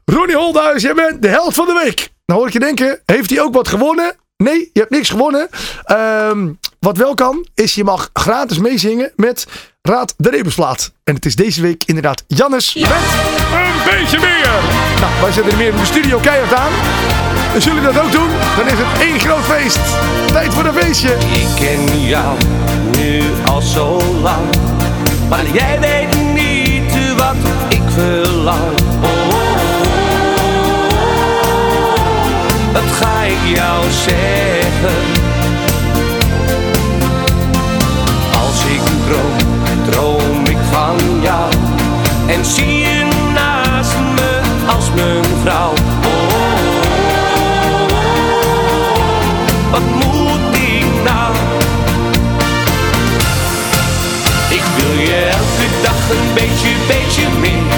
Ronnie 0.04 0.36
Holthuis, 0.36 0.82
jij 0.82 0.94
bent 0.94 1.22
de 1.22 1.28
held 1.28 1.54
van 1.54 1.66
de 1.66 1.80
week. 1.84 2.12
Dan 2.24 2.36
hoor 2.36 2.46
ik 2.46 2.52
je 2.52 2.58
denken... 2.58 3.00
Heeft 3.06 3.30
hij 3.30 3.40
ook 3.40 3.54
wat 3.54 3.68
gewonnen? 3.68 4.14
Nee, 4.36 4.70
je 4.72 4.80
hebt 4.80 4.90
niks 4.90 5.10
gewonnen. 5.10 5.48
Ehm, 5.84 6.52
wat 6.80 6.96
wel 6.96 7.14
kan, 7.14 7.46
is 7.54 7.74
je 7.74 7.84
mag 7.84 8.10
gratis 8.12 8.58
meezingen 8.58 9.12
met 9.16 9.46
Raad 9.88 10.14
de 10.16 10.30
Rebusplaat. 10.30 10.92
En 11.04 11.14
het 11.14 11.24
is 11.24 11.36
deze 11.36 11.62
week 11.62 11.82
inderdaad 11.86 12.24
Jannes 12.26 12.74
met 12.74 12.90
een 12.90 13.98
beetje 13.98 14.18
meer. 14.18 14.50
Nou, 15.00 15.12
wij 15.20 15.32
zetten 15.32 15.52
er 15.52 15.58
meer 15.58 15.72
in 15.72 15.76
de 15.76 15.84
studio 15.84 16.18
keihard 16.18 16.54
aan. 16.54 16.72
En 17.54 17.62
zullen 17.62 17.82
jullie 17.82 17.94
dat 17.94 18.04
ook 18.04 18.12
doen? 18.12 18.28
Dan 18.56 18.66
is 18.66 18.78
het 18.78 19.00
één 19.00 19.20
groot 19.20 19.44
feest. 19.44 19.80
Tijd 20.32 20.54
voor 20.54 20.64
een 20.64 20.74
feestje. 20.74 21.12
Ik 21.12 21.46
ken 21.54 22.06
jou 22.06 22.36
nu 22.98 23.22
al 23.44 23.60
zo 23.60 24.02
lang, 24.20 24.46
maar 25.28 25.46
jij 25.52 25.80
weet 25.80 26.32
niet 26.34 27.14
wat 27.14 27.36
ik 27.68 27.82
verlang. 27.88 28.80
Oh, 29.02 29.28
oh, 29.28 29.34
oh, 29.34 29.62
wat 32.72 32.92
ga 32.92 33.22
ik 33.22 33.56
jou 33.56 33.90
zeggen? 33.90 34.96
Als 38.42 38.64
ik 38.64 38.82
droom, 39.06 39.51
en 42.26 42.44
zie 42.44 42.78
je 42.78 43.04
naast 43.34 43.96
me 44.14 44.40
als 44.66 44.90
mijn 44.94 45.24
vrouw. 45.42 45.72
Oh, 46.04 46.50
wat 49.70 49.82
moet 49.94 50.56
ik 50.56 50.84
nou? 51.04 51.34
Ik 54.48 54.62
wil 54.76 55.00
je 55.00 55.30
elke 55.30 55.68
dag 55.82 56.10
een 56.10 56.34
beetje, 56.34 56.70
beetje 56.86 57.26
meer. 57.40 57.74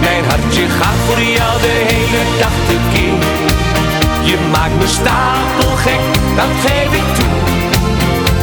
Mijn 0.00 0.24
hartje 0.24 0.68
gaat 0.68 1.00
voor 1.06 1.22
jou 1.22 1.60
de 1.60 1.84
hele 1.90 2.22
dag 2.38 2.56
tekeer. 2.68 3.18
Je 4.22 4.38
maakt 4.50 4.76
me 4.78 4.86
stapelgek, 4.86 6.00
dat 6.36 6.52
geef 6.64 6.92
ik 6.92 7.14
toe. 7.14 7.36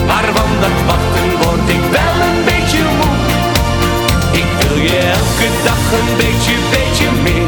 Maar 0.08 0.26
van 0.34 0.50
dat 0.60 0.78
wachten 0.86 1.30
word 1.42 1.70
ik 1.70 1.82
wel 1.92 2.28
een 2.28 2.44
beetje 2.46 2.84
moe. 2.84 3.15
Wil 4.60 4.78
je 4.78 4.98
elke 4.98 5.50
dag 5.64 5.84
een 6.00 6.16
beetje, 6.18 6.56
beetje 6.76 7.12
meer? 7.24 7.48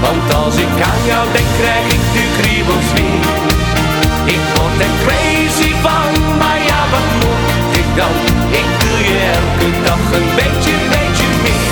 Want 0.00 0.34
als 0.34 0.56
ik 0.56 0.74
aan 0.90 1.02
jou 1.06 1.24
denk, 1.32 1.50
krijg 1.60 1.86
ik 1.96 2.04
de 2.16 2.24
kriebels 2.38 2.88
weer. 2.96 3.24
Ik 4.34 4.42
word 4.54 4.80
er 4.86 4.94
crazy 5.04 5.72
van, 5.84 6.36
maar 6.38 6.60
ja, 6.70 6.80
wat 6.94 7.08
moet 7.20 7.76
ik 7.76 7.88
dan? 7.96 8.14
Ik 8.60 8.68
wil 8.82 8.98
je 9.08 9.18
elke 9.38 9.68
dag 9.84 10.04
een 10.18 10.28
beetje, 10.34 10.74
beetje 10.94 11.28
meer. 11.42 11.68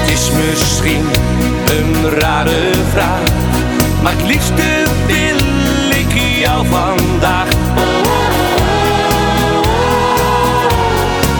Het 0.00 0.10
is 0.10 0.30
Misschien 0.30 1.04
een 1.70 2.10
rare 2.10 2.72
vraag 2.92 3.29
maar 4.02 4.12
het 4.12 4.22
liefste 4.22 4.84
wil 5.06 5.40
ik 5.90 6.38
jou 6.40 6.66
vandaag. 6.66 7.48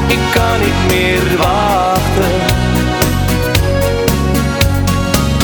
Ik 0.07 0.21
kan 0.35 0.61
niet 0.61 0.87
meer 0.89 1.37
wachten. 1.39 2.31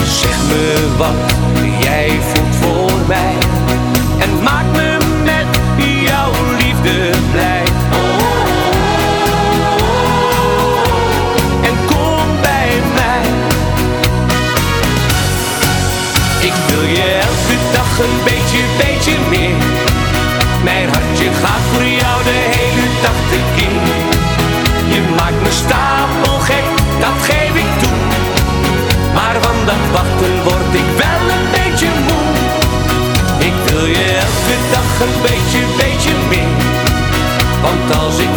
Zeg 0.04 0.36
me 0.48 0.94
wat 0.96 1.34
jij 1.82 2.18
voelt 2.20 2.54
voor 2.54 3.06
mij. 3.06 3.35
Ik 16.46 16.54
wil 16.68 16.82
je 16.82 17.06
elke 17.28 17.56
dag 17.72 17.98
een 17.98 18.18
beetje, 18.24 18.62
beetje 18.82 19.16
meer. 19.28 19.56
Mijn 20.62 20.88
hartje 20.88 21.28
gaat 21.42 21.64
voor 21.72 21.88
jou 22.02 22.16
de 22.30 22.38
hele 22.56 22.86
dag 23.04 23.18
tekeer. 23.30 23.82
Je 24.94 25.00
maakt 25.16 25.40
me 25.42 25.52
stapelgek, 25.62 26.66
dat 27.04 27.18
geef 27.28 27.54
ik 27.64 27.72
toe. 27.82 27.98
Maar 29.14 29.36
van 29.44 29.58
dat 29.70 29.84
wachten 29.92 30.34
word 30.48 30.72
ik 30.82 30.88
wel 31.02 31.22
een 31.34 31.46
beetje 31.56 31.90
moe. 32.06 32.26
Ik 33.48 33.56
wil 33.66 33.84
je 33.96 34.04
elke 34.26 34.56
dag 34.74 34.90
een 35.04 35.16
beetje, 35.28 35.62
beetje 35.82 36.14
meer. 36.28 36.56
Want 37.62 37.86
als 38.02 38.18
ik 38.18 38.35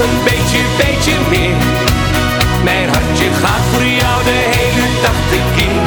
een 0.00 0.22
beetje, 0.24 0.60
beetje 0.82 1.14
meer. 1.28 1.56
Mijn 2.62 2.88
hartje 2.88 3.28
gaat 3.42 3.64
voor 3.72 3.84
jou 4.00 4.24
de 4.24 4.40
hele 4.54 4.86
dag 5.04 5.18
tekeer. 5.32 5.86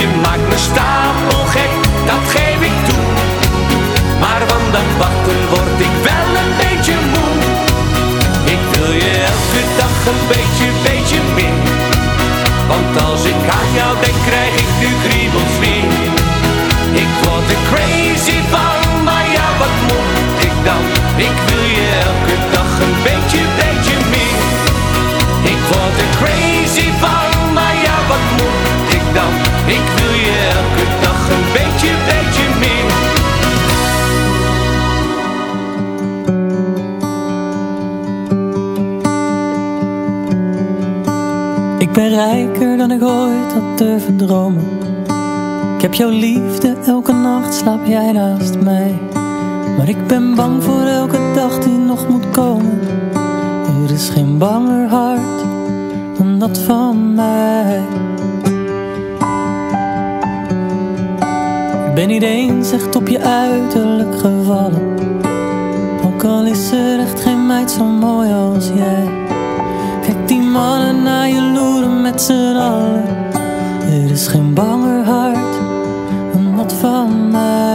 Je 0.00 0.06
maakt 0.22 0.48
me 0.48 0.58
stapelgek, 0.68 1.72
dat 2.06 2.24
geef 2.34 2.60
ik 2.70 2.76
toe. 2.88 3.04
Maar 4.20 4.42
van 4.50 4.64
dat 4.76 4.90
wachten 4.98 5.40
word 5.52 5.80
ik 5.88 5.93
Ik 29.66 29.86
wil 29.96 30.12
je 30.12 30.50
elke 30.52 30.86
dag 31.00 31.28
een 31.30 31.44
beetje, 31.52 31.90
beetje 32.06 32.46
meer. 32.60 32.92
Ik 41.78 41.92
ben 41.92 42.08
rijker 42.08 42.76
dan 42.76 42.90
ik 42.90 43.02
ooit 43.02 43.52
had 43.52 43.78
durven 43.78 44.16
dromen. 44.16 44.64
Ik 45.76 45.82
heb 45.82 45.94
jouw 45.94 46.10
liefde, 46.10 46.76
elke 46.86 47.12
nacht 47.12 47.54
slaap 47.54 47.86
jij 47.86 48.12
naast 48.12 48.58
mij. 48.58 48.98
Maar 49.76 49.88
ik 49.88 50.06
ben 50.06 50.34
bang 50.34 50.62
voor 50.62 50.82
elke 50.82 51.18
dag 51.34 51.58
die 51.58 51.78
nog 51.78 52.08
moet 52.08 52.30
komen. 52.30 52.80
Er 53.84 53.90
is 53.94 54.08
geen 54.08 54.38
banger 54.38 54.88
hart 54.88 55.44
dan 56.16 56.38
dat 56.38 56.58
van 56.58 57.14
mij. 57.14 57.82
Ben 61.94 62.08
niet 62.08 62.22
eens 62.22 62.72
echt 62.72 62.96
op 62.96 63.08
je 63.08 63.20
uiterlijk 63.20 64.14
gevallen. 64.14 64.94
Ook 66.04 66.24
al 66.24 66.46
is 66.46 66.70
er 66.72 66.98
echt 66.98 67.20
geen 67.20 67.46
meid 67.46 67.70
zo 67.70 67.84
mooi 67.84 68.32
als 68.32 68.68
jij. 68.74 69.08
Kijk 70.02 70.28
die 70.28 70.40
mannen 70.40 71.02
naar 71.02 71.28
je 71.28 71.42
loeren 71.54 72.00
met 72.00 72.22
z'n 72.22 72.56
allen. 72.56 73.04
Er 73.92 74.10
is 74.10 74.26
geen 74.26 74.54
banger 74.54 75.04
hart 75.04 75.58
dan 76.32 76.56
dat 76.56 76.72
van 76.72 77.30
mij. 77.30 77.73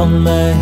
Van 0.00 0.22
mij. 0.22 0.54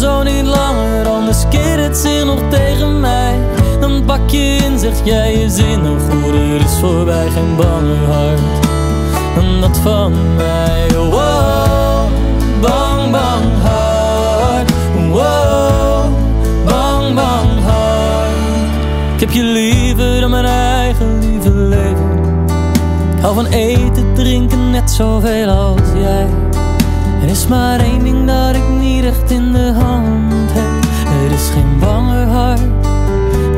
Zo 0.00 0.22
niet 0.22 0.44
langer, 0.44 1.08
anders 1.08 1.48
keert 1.48 1.80
het 1.80 1.96
zich 1.96 2.24
nog 2.24 2.38
tegen 2.50 3.00
mij. 3.00 3.34
Dan 3.80 4.04
pak 4.04 4.30
je 4.30 4.38
in, 4.38 4.78
zeg 4.78 5.04
jij 5.04 5.38
je 5.38 5.50
zin 5.50 5.82
nog 5.82 5.98
goed, 6.10 6.34
er 6.34 6.60
is 6.60 6.78
voorbij 6.80 7.28
geen 7.30 7.56
banger 7.56 8.04
hart 8.06 8.40
dan 9.34 9.60
dat 9.60 9.78
van 9.78 10.12
mij. 10.36 10.88
Wow, 10.94 12.08
bang, 12.60 13.10
bang 13.10 13.44
hart. 13.62 14.70
Wow, 15.10 16.12
bang, 16.64 17.14
bang 17.14 17.60
hart. 17.64 18.74
Ik 19.14 19.20
heb 19.20 19.30
je 19.30 19.42
liever 19.42 20.20
dan 20.20 20.30
mijn 20.30 20.44
eigen 20.44 21.18
lieve 21.18 21.50
leven. 21.50 22.18
Ik 23.16 23.20
hou 23.20 23.34
van 23.34 23.46
eten, 23.46 24.14
drinken, 24.14 24.70
net 24.70 24.90
zoveel 24.90 25.48
als 25.48 25.80
jij. 25.94 26.47
Er 27.28 27.34
is 27.34 27.46
maar 27.46 27.80
één 27.80 28.04
ding 28.04 28.26
dat 28.26 28.54
ik 28.56 28.68
niet 28.68 29.04
echt 29.04 29.30
in 29.30 29.52
de 29.52 29.72
hand 29.72 30.52
heb. 30.52 30.84
Er 31.24 31.32
is 31.32 31.48
geen 31.48 31.78
banger 31.80 32.26
hart 32.26 32.60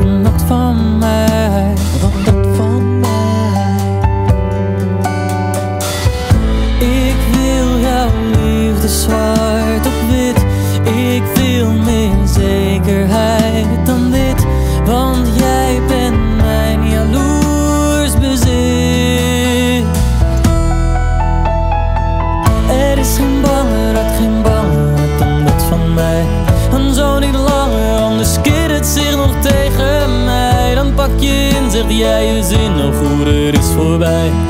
dan 0.01 0.23
dat 0.23 0.43
van 0.47 0.97
mij. 0.97 1.73
Dan 2.01 2.11
dat 2.25 2.55
van 2.55 2.99
mij. 2.99 3.99
Ik 6.79 7.15
wil 7.31 7.79
jouw 7.79 8.09
liefde 8.31 8.87
zwart 8.87 9.85
op 9.85 10.09
wit. 10.09 10.45
Ik 10.93 11.23
wil 11.35 11.71
meer 11.71 12.27
zekerheid 12.27 13.40
jij 32.01 32.25
je 32.25 32.43
zin 32.43 32.75
nog 32.75 33.01
er 33.27 33.53
is 33.53 33.67
voorbij. 33.75 34.40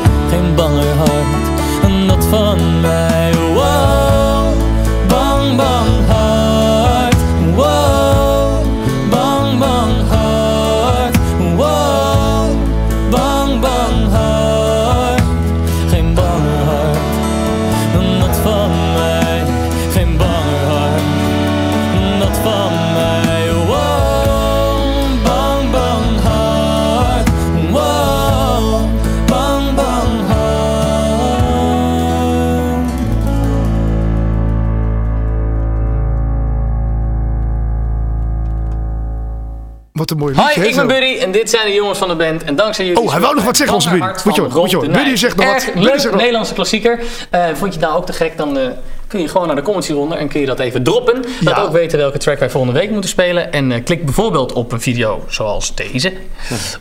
Een 40.11 40.17
mooi 40.17 40.33
liedje. 40.35 40.53
Hi, 40.53 40.61
hè, 40.61 40.67
ik 40.67 40.75
ben. 40.75 40.87
Buddy 40.87 41.17
en 41.19 41.31
dit 41.31 41.49
zijn 41.49 41.65
de 41.65 41.73
jongens 41.73 41.97
van 41.99 42.07
de 42.07 42.15
band. 42.15 42.43
En 42.43 42.55
dankzij 42.55 42.85
jullie... 42.85 43.01
Oh, 43.01 43.11
hij 43.11 43.19
wou 43.21 43.35
nog 43.35 43.43
wat 43.43 43.57
zeggen, 43.57 43.75
onze 43.75 43.89
Buddy. 43.89 44.05
Moet 44.23 44.35
je 44.35 44.41
moet 44.41 44.69
de 44.69 44.89
Buddy 44.89 45.15
zegt 45.15 45.35
nog 45.35 45.45
wat. 45.45 45.71
Leuk. 45.75 46.15
Nederlandse 46.15 46.53
klassieker. 46.53 46.99
Eh, 47.29 47.45
vond 47.45 47.73
je 47.73 47.79
het 47.79 47.87
nou 47.87 47.95
ook 47.95 48.05
te 48.05 48.13
gek, 48.13 48.37
dan 48.37 48.57
eh, 48.57 48.67
kun 49.07 49.21
je 49.21 49.27
gewoon 49.27 49.47
naar 49.47 49.55
de 49.55 49.61
comments 49.61 49.87
hieronder 49.87 50.17
en 50.17 50.27
kun 50.27 50.39
je 50.39 50.45
dat 50.45 50.59
even 50.59 50.83
droppen. 50.83 51.23
Laat 51.39 51.55
Ja. 51.55 51.61
ook 51.61 51.71
weten 51.71 51.97
welke 51.97 52.17
track 52.17 52.39
wij 52.39 52.49
volgende 52.49 52.79
week 52.79 52.89
moeten 52.89 53.09
spelen. 53.09 53.51
En 53.51 53.71
eh, 53.71 53.83
klik 53.83 54.05
bijvoorbeeld 54.05 54.53
op 54.53 54.71
een 54.71 54.81
video 54.81 55.23
zoals 55.27 55.75
deze. 55.75 56.13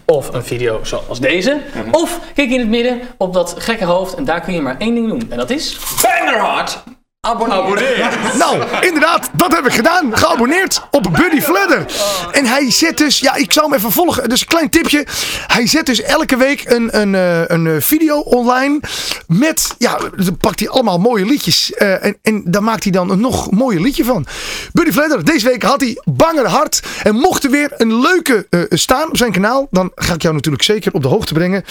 Of 0.05 0.35
een 0.35 0.45
video 0.45 0.81
zoals 0.83 1.21
deze. 1.21 1.57
Of 1.90 2.19
klik 2.35 2.51
in 2.51 2.59
het 2.59 2.69
midden 2.69 3.01
op 3.16 3.33
dat 3.35 3.55
gekke 3.59 3.85
hoofd 3.85 4.14
en 4.14 4.25
daar 4.25 4.40
kun 4.40 4.53
je 4.55 4.61
maar 4.61 4.77
één 4.79 4.95
ding 4.95 5.09
doen. 5.09 5.27
En 5.31 5.37
dat 5.37 5.51
is... 5.51 5.79
Bangerhard! 6.03 6.83
Abonneer. 7.20 8.18
Nou, 8.38 8.62
inderdaad, 8.80 9.30
dat 9.33 9.52
heb 9.52 9.66
ik 9.66 9.72
gedaan. 9.72 10.16
Geabonneerd 10.16 10.83
op 10.90 11.02
Buddy 11.02 11.40
Fledder. 11.40 11.87
En 12.33 12.46
hij 12.46 12.70
zet 12.70 12.96
dus, 12.98 13.18
ja, 13.18 13.35
ik 13.35 13.52
zou 13.52 13.66
hem 13.66 13.74
even 13.78 13.92
volgen. 13.92 14.28
Dus 14.28 14.40
een 14.40 14.46
klein 14.46 14.70
tipje. 14.70 15.06
Hij 15.46 15.66
zet 15.66 15.87
dus 15.87 16.02
elke 16.02 16.37
week 16.37 16.62
een, 16.70 17.00
een, 17.00 17.14
eh, 17.14 17.42
een 17.46 17.66
eh, 17.66 17.72
video 17.80 18.18
online. 18.20 18.80
Met, 19.26 19.74
ja, 19.78 19.98
dan 20.16 20.37
pakt 20.37 20.59
hij 20.61 20.68
allemaal 20.68 20.98
mooie 20.98 21.24
liedjes. 21.24 21.72
eh, 21.72 22.04
en, 22.04 22.16
en 22.22 22.42
daar 22.46 22.62
maakt 22.62 22.83
hij 22.83 22.92
dan 22.92 23.11
een 23.11 23.20
nog 23.20 23.50
mooier 23.50 23.80
liedje 23.80 24.04
van. 24.04 24.26
Buddy 24.72 24.92
Fledder, 24.92 25.24
deze 25.24 25.48
week 25.48 25.62
had 25.62 25.80
hij 25.80 25.98
banger 26.04 26.46
hard. 26.48 26.83
En 27.02 27.14
mocht 27.14 27.44
er 27.44 27.50
weer 27.50 27.72
een 27.76 28.00
leuke 28.00 28.46
eh, 28.50 28.61
staan 28.68 29.09
op 29.09 29.16
zijn 29.16 29.33
kanaal. 29.33 29.66
Dan 29.70 29.92
ga 29.94 30.14
ik 30.14 30.22
jou 30.22 30.35
natuurlijk 30.35 30.62
zeker 30.64 30.92
op 30.92 31.02
de 31.02 31.09
hoogte 31.09 31.33
brengen. 31.35 31.62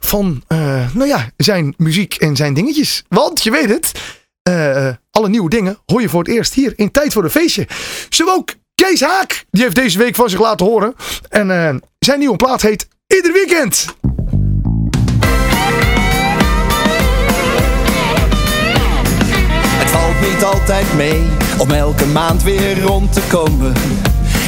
Van, 0.00 0.42
eh, 0.46 0.58
nou 0.92 1.08
ja, 1.08 1.30
zijn 1.36 1.74
muziek 1.76 2.14
en 2.14 2.36
zijn 2.36 2.54
dingetjes. 2.54 3.02
Want 3.08 3.42
je 3.42 3.50
weet 3.50 3.68
het. 3.68 3.92
Eh, 4.46 4.88
alle 5.10 5.28
nieuwe 5.28 5.50
dingen 5.50 5.78
hoor 5.86 6.00
je 6.00 6.08
voor 6.08 6.22
het 6.22 6.32
eerst 6.32 6.54
hier 6.54 6.72
in 6.76 6.90
Tijd 6.90 7.12
voor 7.12 7.24
een 7.24 7.30
Feestje. 7.30 7.68
Zo 8.08 8.28
ook 8.28 8.54
Kees 8.74 9.00
Haak, 9.00 9.44
die 9.50 9.62
heeft 9.62 9.74
deze 9.74 9.98
week 9.98 10.14
van 10.14 10.30
zich 10.30 10.40
laten 10.40 10.66
horen. 10.66 10.94
En 11.28 11.50
eh, 11.50 11.74
zijn 11.98 12.18
nieuwe 12.18 12.36
plaat 12.36 12.62
heet 12.62 12.88
Ieder 13.06 13.32
Weekend. 13.32 13.86
Het 19.78 19.90
valt 19.90 20.32
niet 20.32 20.44
altijd 20.44 20.94
mee 20.94 21.22
om 21.58 21.70
elke 21.70 22.06
maand 22.06 22.42
weer 22.42 22.80
rond 22.80 23.12
te 23.12 23.22
komen. 23.28 23.72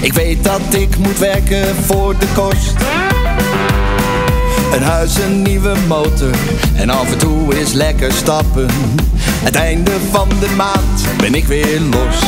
Ik 0.03 0.13
weet 0.13 0.45
dat 0.45 0.61
ik 0.71 0.99
moet 0.99 1.19
werken 1.19 1.75
voor 1.75 2.19
de 2.19 2.27
kost. 2.35 2.77
Een 4.73 4.83
huis, 4.83 5.19
een 5.19 5.43
nieuwe 5.43 5.75
motor 5.87 6.31
en 6.75 6.91
af 6.91 7.13
en 7.13 7.19
toe 7.19 7.59
is 7.59 7.73
lekker 7.73 8.13
stappen. 8.13 8.67
Het 9.21 9.55
einde 9.55 9.91
van 10.11 10.29
de 10.29 10.55
maand 10.57 11.05
ben 11.19 11.35
ik 11.35 11.47
weer 11.47 11.81
los. 11.81 12.21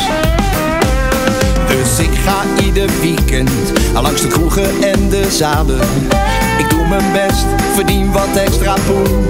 Dus 1.69 1.99
ik 1.99 2.19
ga 2.25 2.65
ieder 2.65 2.91
weekend 3.01 3.51
langs 3.93 4.21
de 4.21 4.29
kroegen 4.29 4.83
en 4.83 5.09
de 5.09 5.31
zalen. 5.31 5.81
Ik 6.59 6.71
doe 6.71 6.89
mijn 6.89 7.13
best, 7.13 7.47
verdien 7.75 8.13
wat 8.13 8.37
extra 8.37 8.75
poen. 8.87 9.27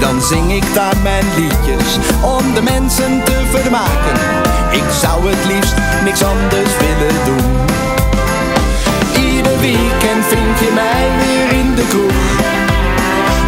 Dan 0.00 0.22
zing 0.22 0.52
ik 0.52 0.64
daar 0.74 0.96
mijn 1.02 1.24
liedjes 1.36 1.96
om 2.22 2.54
de 2.54 2.62
mensen 2.62 3.24
te 3.24 3.40
vermaken. 3.50 4.20
Ik 4.70 4.90
zou 5.00 5.30
het 5.30 5.52
liefst 5.52 5.74
niks 6.04 6.22
anders 6.22 6.76
willen 6.78 7.24
doen. 7.24 7.81
Weekend 10.02 10.26
vind 10.26 10.58
je 10.58 10.70
mij 10.74 11.04
weer 11.22 11.58
in 11.60 11.74
de 11.74 11.86
kroeg. 11.88 12.22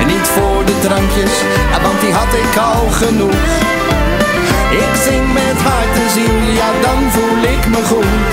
En 0.01 0.07
niet 0.07 0.29
voor 0.35 0.65
de 0.65 0.77
drankjes, 0.87 1.35
ah, 1.75 1.83
want 1.83 2.01
die 2.01 2.13
had 2.13 2.33
ik 2.45 2.55
al 2.73 2.87
genoeg. 3.03 3.45
Ik 4.85 4.93
zing 5.07 5.27
met 5.33 5.59
hart 5.69 5.95
en 6.03 6.11
ziel, 6.17 6.39
ja 6.61 6.69
dan 6.87 7.01
voel 7.15 7.43
ik 7.55 7.63
me 7.75 7.81
goed. 7.93 8.33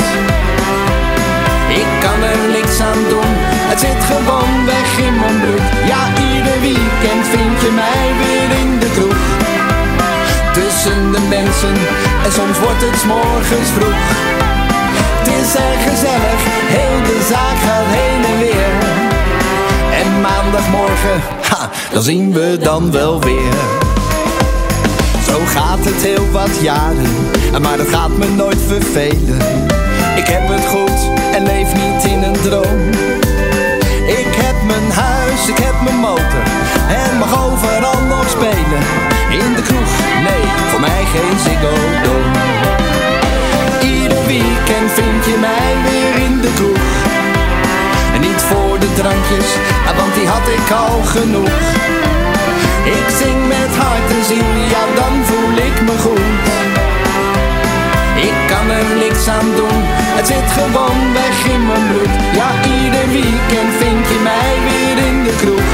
Ik 1.81 1.89
kan 2.03 2.19
er 2.33 2.41
niks 2.57 2.79
aan 2.89 3.03
doen, 3.13 3.33
het 3.71 3.79
zit 3.79 4.01
gewoon 4.11 4.65
weg 4.65 4.89
in 5.07 5.15
mijn 5.23 5.39
bloed. 5.41 5.67
Ja, 5.91 6.01
ieder 6.29 6.57
weekend 6.67 7.23
vind 7.35 7.57
je 7.65 7.71
mij 7.83 8.05
weer 8.21 8.49
in 8.61 8.71
de 8.79 8.89
kroeg. 8.95 9.23
Tussen 10.57 11.11
de 11.11 11.21
mensen, 11.37 11.75
en 12.25 12.31
soms 12.31 12.57
wordt 12.59 12.81
het 12.87 13.05
morgens 13.13 13.69
vroeg. 13.77 13.99
Het 15.21 15.29
is 15.29 15.55
erg 15.55 15.83
gezellig, 15.89 16.41
heel 16.75 17.03
de 17.03 17.27
zaak 17.29 17.57
gaat 17.67 17.89
heen 17.97 18.23
en 18.31 18.39
weer. 18.39 18.73
En 20.01 20.21
maandagmorgen, 20.21 21.21
ha, 21.49 21.69
dan 21.91 22.01
zien 22.01 22.33
we 22.33 22.57
dan 22.61 22.91
wel 22.91 23.21
weer. 23.21 23.53
Zo 25.27 25.39
gaat 25.45 25.79
het 25.81 26.01
heel 26.03 26.31
wat 26.31 26.61
jaren, 26.61 27.13
maar 27.61 27.77
dat 27.77 27.87
gaat 27.87 28.17
me 28.17 28.27
nooit 28.27 28.61
vervelen. 28.67 29.37
Ik 30.15 30.27
heb 30.27 30.47
het 30.47 30.65
goed 30.65 30.99
en 31.35 31.43
leef 31.43 31.73
niet 31.73 32.03
in 32.11 32.23
een 32.23 32.41
droom. 32.41 32.89
Ik 34.07 34.31
heb 34.43 34.55
mijn 34.65 34.91
huis, 34.91 35.47
ik 35.47 35.57
heb 35.57 35.75
mijn 35.83 35.99
motor 35.99 36.43
en 36.87 37.17
mag 37.17 37.45
overal 37.45 38.01
nog 38.07 38.29
spelen. 38.29 38.83
In 39.29 39.53
de 39.55 39.61
kroeg, 39.61 39.91
nee, 40.23 40.43
voor 40.69 40.79
mij 40.79 41.03
geen 41.13 41.39
Ziggo 41.39 41.73
weekend 44.31 44.91
vind 44.99 45.21
je 45.29 45.37
mij 45.49 45.71
weer 45.87 46.15
in 46.27 46.35
de 46.45 46.51
kroeg. 46.57 46.89
En 48.15 48.21
niet 48.27 48.41
voor 48.49 48.75
de 48.79 48.91
drankjes, 48.99 49.49
ah, 49.87 49.95
want 49.99 50.13
die 50.17 50.27
had 50.35 50.47
ik 50.57 50.67
al 50.85 50.97
genoeg. 51.15 51.59
Ik 52.97 53.07
zing 53.21 53.39
met 53.55 53.71
hart 53.83 54.07
en 54.15 54.25
ziel, 54.29 54.51
ja 54.73 54.83
dan 54.99 55.13
voel 55.29 55.55
ik 55.69 55.75
me 55.87 55.95
goed. 56.05 56.43
Ik 58.29 58.37
kan 58.51 58.65
er 58.79 58.89
niks 59.03 59.23
aan 59.37 59.49
doen, 59.59 59.81
het 60.17 60.27
zit 60.27 60.49
gewoon 60.59 60.99
weg 61.19 61.37
in 61.55 61.63
mijn 61.69 61.85
bloed. 61.89 62.13
Ja, 62.39 62.49
ieder 62.77 63.07
weekend 63.17 63.71
vind 63.81 64.03
je 64.11 64.19
mij 64.31 64.53
weer 64.67 64.97
in 65.09 65.17
de 65.27 65.33
kroeg. 65.41 65.69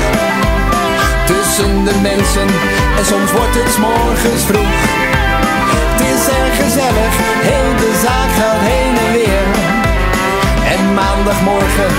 Tussen 1.32 1.74
de 1.88 1.96
mensen, 2.10 2.48
en 2.98 3.06
soms 3.12 3.32
wordt 3.32 3.56
het 3.62 3.78
morgens 3.78 4.44
vroeg. 4.50 5.17
Het 5.98 6.06
is 6.06 6.28
erg 6.28 6.56
gezellig, 6.64 7.14
heel 7.50 7.76
de 7.76 7.92
zaak 8.06 8.32
gaat 8.40 8.62
heen 8.70 8.98
en 9.06 9.12
weer. 9.18 9.46
En 10.74 10.94
maandagmorgen, 10.94 11.92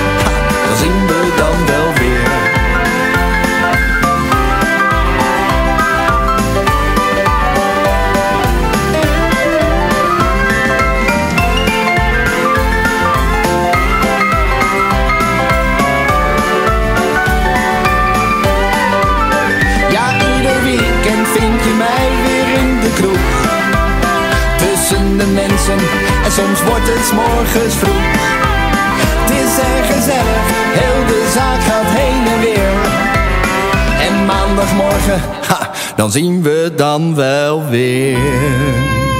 zien 36.10 36.42
we 36.42 36.72
dan 36.76 37.14
wel 37.14 37.68
weer. 37.68 38.18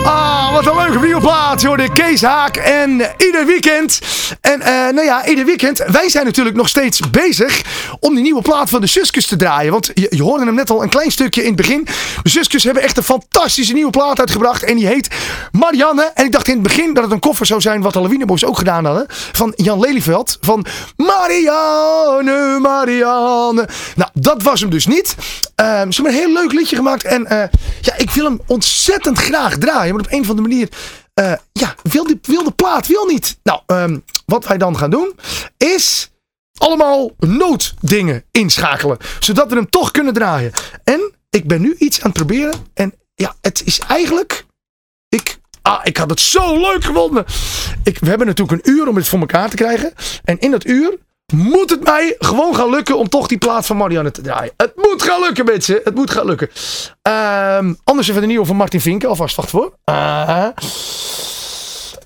Ah, 0.05 0.53
wat 0.53 0.66
een 0.66 0.77
leuke 0.77 0.98
videoplaat. 0.98 1.61
Je 1.61 1.66
hoorde 1.66 1.92
Kees 1.92 2.22
Haak 2.22 2.57
en 2.57 2.90
ieder 3.16 3.46
weekend. 3.46 4.01
En 4.40 4.60
eh, 4.60 4.72
nou 4.72 5.04
ja, 5.04 5.26
ieder 5.26 5.44
weekend. 5.44 5.84
Wij 5.86 6.08
zijn 6.08 6.24
natuurlijk 6.24 6.56
nog 6.56 6.68
steeds 6.68 7.00
bezig 7.10 7.62
om 8.00 8.14
die 8.14 8.22
nieuwe 8.22 8.42
plaat 8.42 8.70
van 8.70 8.80
de 8.80 8.86
Suskus 8.86 9.26
te 9.26 9.36
draaien. 9.36 9.72
Want 9.72 9.90
je, 9.94 10.22
hoorde 10.22 10.44
hem 10.44 10.54
net 10.54 10.70
al 10.70 10.82
een 10.82 10.88
klein 10.88 11.10
stukje 11.10 11.40
in 11.40 11.46
het 11.46 11.56
begin. 11.56 11.86
De 12.22 12.28
Suskus 12.28 12.64
hebben 12.64 12.82
echt 12.82 12.96
een 12.96 13.02
fantastische 13.02 13.72
nieuwe 13.72 13.90
plaat 13.90 14.18
uitgebracht. 14.18 14.62
En 14.62 14.76
die 14.76 14.86
heet 14.86 15.08
Marianne. 15.52 16.10
En 16.14 16.24
ik 16.24 16.32
dacht 16.32 16.48
in 16.48 16.54
het 16.54 16.62
begin 16.62 16.94
dat 16.94 17.04
het 17.04 17.12
een 17.12 17.18
koffer 17.18 17.46
zou 17.46 17.60
zijn 17.60 17.82
wat 17.82 17.92
de 17.92 18.00
Lawineboys 18.00 18.44
ook 18.44 18.58
gedaan 18.58 18.84
hadden. 18.84 19.06
Van 19.08 19.52
Jan 19.56 19.80
Lelyveld. 19.80 20.38
Van 20.40 20.66
Marianne, 20.96 22.58
Marianne. 22.60 23.68
Nou, 23.96 24.10
dat 24.14 24.42
was 24.42 24.60
hem 24.60 24.70
dus 24.70 24.86
niet. 24.86 25.14
Ehm, 25.54 25.90
ze 25.90 26.02
hebben 26.02 26.12
een 26.12 26.26
heel 26.26 26.32
leuk 26.32 26.52
liedje 26.52 26.76
gemaakt. 26.76 27.04
En 27.04 27.26
eh, 27.26 27.48
ja, 27.80 27.96
ik 27.96 28.10
wil 28.10 28.24
hem 28.24 28.40
ontzettend 28.46 29.18
graag 29.18 29.58
draaien. 29.58 29.94
Maar 29.94 30.04
op 30.04 30.12
een 30.12 30.20
of 30.20 30.30
andere 30.30 30.48
manier... 30.48 30.68
eh, 31.18 31.33
ja, 31.52 31.74
wil, 31.83 32.04
die, 32.04 32.18
wil 32.22 32.44
de 32.44 32.50
plaat, 32.50 32.87
wil 32.87 33.07
niet. 33.07 33.38
Nou, 33.42 33.61
ehm, 33.66 33.98
wat 34.26 34.46
wij 34.46 34.59
dan 34.59 34.76
gaan 34.76 34.90
doen... 34.90 35.14
is 35.57 36.11
allemaal 36.54 37.11
nooddingen 37.18 38.24
inschakelen. 38.31 38.96
Zodat 39.20 39.48
we 39.48 39.54
hem 39.54 39.70
toch 39.70 39.90
kunnen 39.90 40.14
draaien. 40.14 40.52
En 40.85 41.12
ik 41.31 41.48
ben 41.48 41.61
nu 41.61 41.74
iets 41.78 42.00
aan 42.00 42.11
het 42.11 42.18
proberen. 42.18 42.54
En 42.74 42.94
ja, 43.14 43.35
het 43.40 43.62
is 43.64 43.78
eigenlijk... 43.78 44.46
Ik, 45.09 45.38
ah, 45.62 45.81
ik 45.83 45.96
had 45.96 46.11
het 46.11 46.20
zo 46.20 46.61
leuk 46.61 46.85
gevonden. 46.85 47.24
Ik, 47.85 47.98
we 47.98 48.09
hebben 48.09 48.26
natuurlijk 48.26 48.66
een 48.66 48.72
uur 48.72 48.88
om 48.88 48.96
het 48.96 49.09
voor 49.09 49.20
elkaar 49.20 49.50
te 49.50 49.57
krijgen. 49.57 49.92
En 50.24 50.38
in 50.38 50.50
dat 50.50 50.66
uur 50.66 50.98
moet 51.34 51.70
het 51.70 51.84
mij 51.84 52.16
gewoon 52.18 52.54
gaan 52.54 52.70
lukken 52.70 52.98
om 52.98 53.08
toch 53.08 53.26
die 53.26 53.38
plaat 53.38 53.66
van 53.66 53.76
Marianne 53.76 54.10
te 54.10 54.20
draaien. 54.20 54.52
Het 54.56 54.72
moet 54.76 55.02
gaan 55.02 55.20
lukken, 55.20 55.44
mensen. 55.44 55.80
Het 55.84 55.94
moet 55.94 56.10
gaan 56.10 56.26
lukken. 56.26 56.50
Ehm, 57.02 57.74
anders 57.84 58.08
even 58.08 58.20
de 58.20 58.26
nieuwe 58.26 58.46
van 58.46 58.56
Martin 58.56 58.80
Vinken. 58.80 59.08
Alvast 59.08 59.36
wacht 59.36 59.50
voor. 59.50 59.72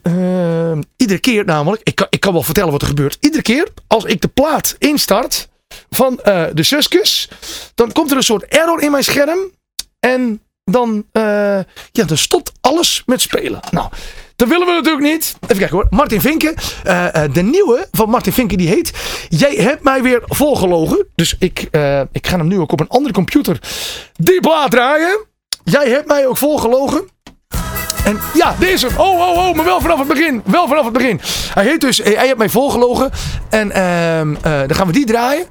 Eh, 0.02 0.78
iedere 0.96 1.20
keer 1.20 1.44
namelijk, 1.44 1.82
ik 1.84 1.94
kan, 1.94 2.06
ik 2.10 2.20
kan 2.20 2.32
wel 2.32 2.42
vertellen 2.42 2.72
wat 2.72 2.82
er 2.82 2.88
gebeurt. 2.88 3.16
Iedere 3.20 3.42
keer 3.42 3.68
als 3.86 4.04
ik 4.04 4.20
de 4.20 4.28
plaat 4.28 4.76
instart 4.78 5.48
van 5.90 6.20
eh, 6.20 6.44
de 6.52 6.62
Suskus, 6.62 7.28
dan 7.74 7.92
komt 7.92 8.10
er 8.10 8.16
een 8.16 8.22
soort 8.22 8.44
error 8.44 8.82
in 8.82 8.90
mijn 8.90 9.04
scherm. 9.04 9.38
En 10.00 10.42
dan, 10.64 11.06
eh, 11.12 11.22
ja, 11.92 12.04
dan 12.06 12.16
stopt 12.16 12.52
alles 12.60 13.02
met 13.06 13.20
spelen. 13.20 13.60
Nou, 13.70 13.88
dat 14.42 14.50
willen 14.50 14.66
we 14.66 14.72
natuurlijk 14.72 15.12
niet. 15.12 15.36
Even 15.40 15.56
kijken 15.56 15.76
hoor. 15.76 15.86
Martin 15.90 16.20
Vinken. 16.20 16.54
eh, 16.84 17.24
eh, 17.24 17.32
de 17.32 17.42
nieuwe 17.42 17.88
van 17.90 18.10
Martin 18.10 18.32
Vinken 18.32 18.58
die 18.58 18.68
heet 18.68 18.92
Jij 19.28 19.54
hebt 19.54 19.82
mij 19.82 20.02
weer 20.02 20.22
volgelogen. 20.26 21.06
Dus 21.14 21.36
ik, 21.38 21.68
eh, 21.70 22.00
ik 22.12 22.26
ga 22.26 22.36
hem 22.36 22.48
nu 22.48 22.58
ook 22.58 22.72
op 22.72 22.80
een 22.80 22.88
andere 22.88 23.14
computer 23.14 23.58
die 24.12 24.40
plaat 24.40 24.70
draaien. 24.70 25.26
Jij 25.64 25.88
hebt 25.88 26.06
mij 26.08 26.26
ook 26.26 26.36
volgelogen. 26.36 27.08
En 28.04 28.18
ja, 28.34 28.54
deze. 28.58 28.86
Oh, 28.96 29.20
oh, 29.20 29.48
oh, 29.48 29.54
maar 29.54 29.64
wel 29.64 29.80
vanaf 29.80 29.98
het 29.98 30.08
begin. 30.08 30.42
Wel 30.44 30.68
vanaf 30.68 30.84
het 30.84 30.92
begin. 30.92 31.20
Hij 31.54 31.64
heet 31.64 31.80
dus 31.80 31.98
Hij 31.98 32.26
hebt 32.26 32.38
mij 32.38 32.48
volgelogen. 32.48 33.10
En 33.50 33.72
eh, 33.72 34.20
dan 34.42 34.74
gaan 34.74 34.86
we 34.86 34.92
die 34.92 35.06
draaien. 35.06 35.46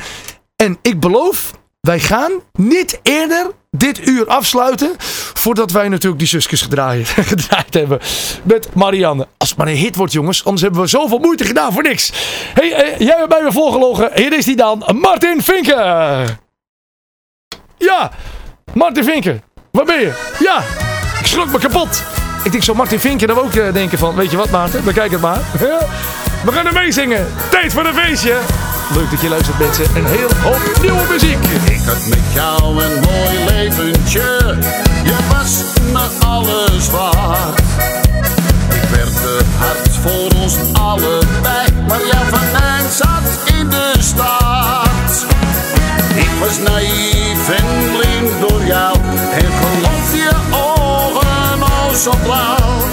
En 0.56 0.77
ik 0.82 0.99
beloof, 0.99 1.51
wij 1.82 1.99
gaan 1.99 2.32
niet 2.54 2.99
eerder 3.04 3.51
dit 3.77 4.07
uur 4.07 4.27
afsluiten. 4.27 4.95
Voordat 5.34 5.71
wij 5.71 5.88
natuurlijk 5.88 6.19
die 6.19 6.27
zusjes 6.27 6.62
gedraaid, 6.67 7.13
hebben. 7.69 7.99
Met 8.43 8.73
Marianne. 8.73 9.27
Als 9.38 9.49
het 9.49 9.57
maar 9.57 9.67
een 9.67 9.75
hit 9.75 9.95
wordt, 9.95 10.13
jongens. 10.13 10.43
Anders 10.43 10.62
hebben 10.62 10.81
we 10.81 10.88
zoveel 10.88 11.17
moeite 11.17 11.43
gedaan 11.43 11.73
voor 11.73 11.84
niks. 11.84 12.12
hey, 12.53 12.73
eh, 12.73 12.99
jij 12.99 13.15
hebt 13.17 13.29
mij 13.29 13.41
weer 13.41 13.51
volgelogen. 13.51 14.12
Hier 14.13 14.34
is 14.38 14.45
die 14.45 14.55
dan. 14.55 14.84
Martin 15.01 15.41
Vinken. 15.43 16.39
Ja, 17.77 18.12
Martin 18.73 19.03
Vinken. 19.03 19.43
Waar 19.71 19.86
ben 19.86 19.99
je? 19.99 20.34
Ja, 20.39 20.63
ik 21.19 21.25
schrok 21.25 21.51
me 21.51 21.60
kapot. 21.60 22.03
Ik 22.43 22.51
denk, 22.51 22.63
zo 22.63 22.73
Martin 22.73 22.99
Vinken 22.99 23.27
dan 23.27 23.38
ook 23.38 23.53
eh, 23.53 23.73
denken 23.73 23.97
van, 23.97 24.15
weet 24.15 24.31
je 24.31 24.38
wat 24.38 24.49
Maarten, 24.49 24.84
bekijk 24.84 25.12
het 25.12 25.21
maar. 25.21 25.39
We 26.45 26.51
gaan 26.51 26.65
er 26.65 26.73
mee 26.73 26.91
zingen. 26.91 27.27
Tijd 27.49 27.73
voor 27.73 27.86
een 27.86 27.93
feestje. 27.93 28.38
Leuk 28.93 29.12
dat 29.12 29.21
je 29.21 29.30
luistert 29.30 29.60
mensen. 29.60 29.86
Een 29.95 30.06
heel 30.06 30.30
hoop 30.43 30.82
nieuwe 30.82 31.01
muziek. 31.10 31.45
Ik 31.65 31.82
had 31.86 32.08
met 32.10 32.23
jou 32.34 32.84
een 32.84 32.99
mooi 32.99 33.45
leventje. 33.45 34.58
Je 35.04 35.15
was 35.30 35.63
me 35.91 36.25
alles 36.25 36.89
waard. 36.89 37.60
Ik 38.69 38.89
werkte 38.89 39.38
hard 39.58 39.89
voor 40.01 40.41
ons 40.41 40.56
allebei. 40.73 41.65
Maar 41.88 42.06
jouw 42.12 42.23
venijn 42.32 42.91
zat 42.91 43.54
in 43.60 43.69
de 43.69 43.93
start. 43.99 45.25
Ik 46.15 46.32
was 46.39 46.58
naïef 46.60 47.49
en 47.49 47.97
blind 47.97 48.49
door 48.49 48.63
jou. 48.65 48.95
En 49.34 49.51
geloof 49.62 50.13
je 50.13 50.32
ogen 50.51 51.62
al 51.62 51.95
zo 51.95 52.12
blauw. 52.23 52.90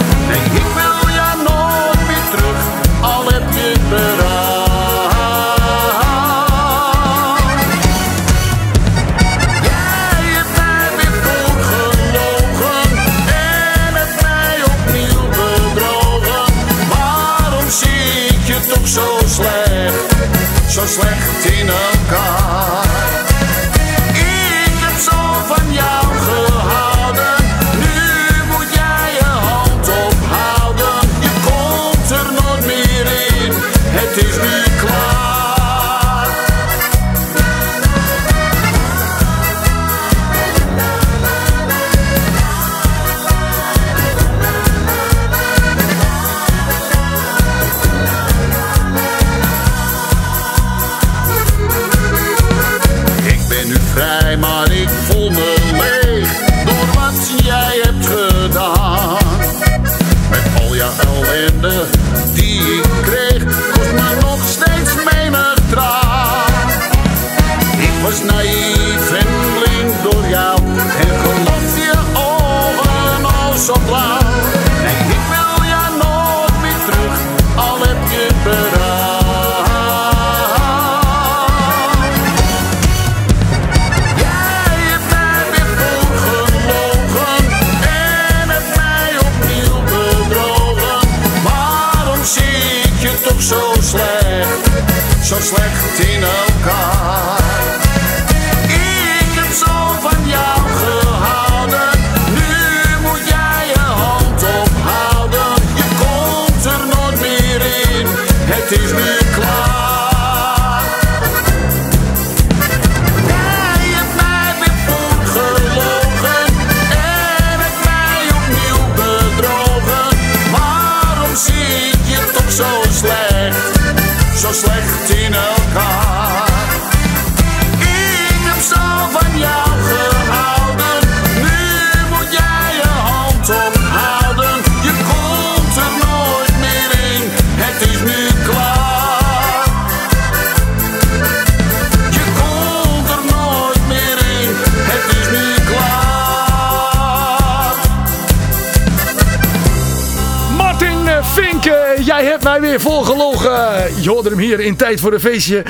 Tijd 154.79 154.99
voor 154.99 155.13
een 155.13 155.19
Feestje. 155.19 155.65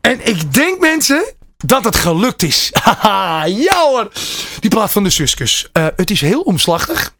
En 0.00 0.26
ik 0.26 0.54
denk 0.54 0.80
mensen 0.80 1.34
dat 1.56 1.84
het 1.84 1.96
gelukt 1.96 2.42
is. 2.42 2.70
Haha, 2.82 3.44
ja 3.44 3.80
hoor. 3.80 4.12
Die 4.60 4.70
plaat 4.70 4.92
van 4.92 5.04
de 5.04 5.10
Suskus. 5.10 5.68
Eh, 5.72 5.86
het 5.96 6.10
is 6.10 6.20
heel 6.20 6.40
omslachtig. 6.40 7.14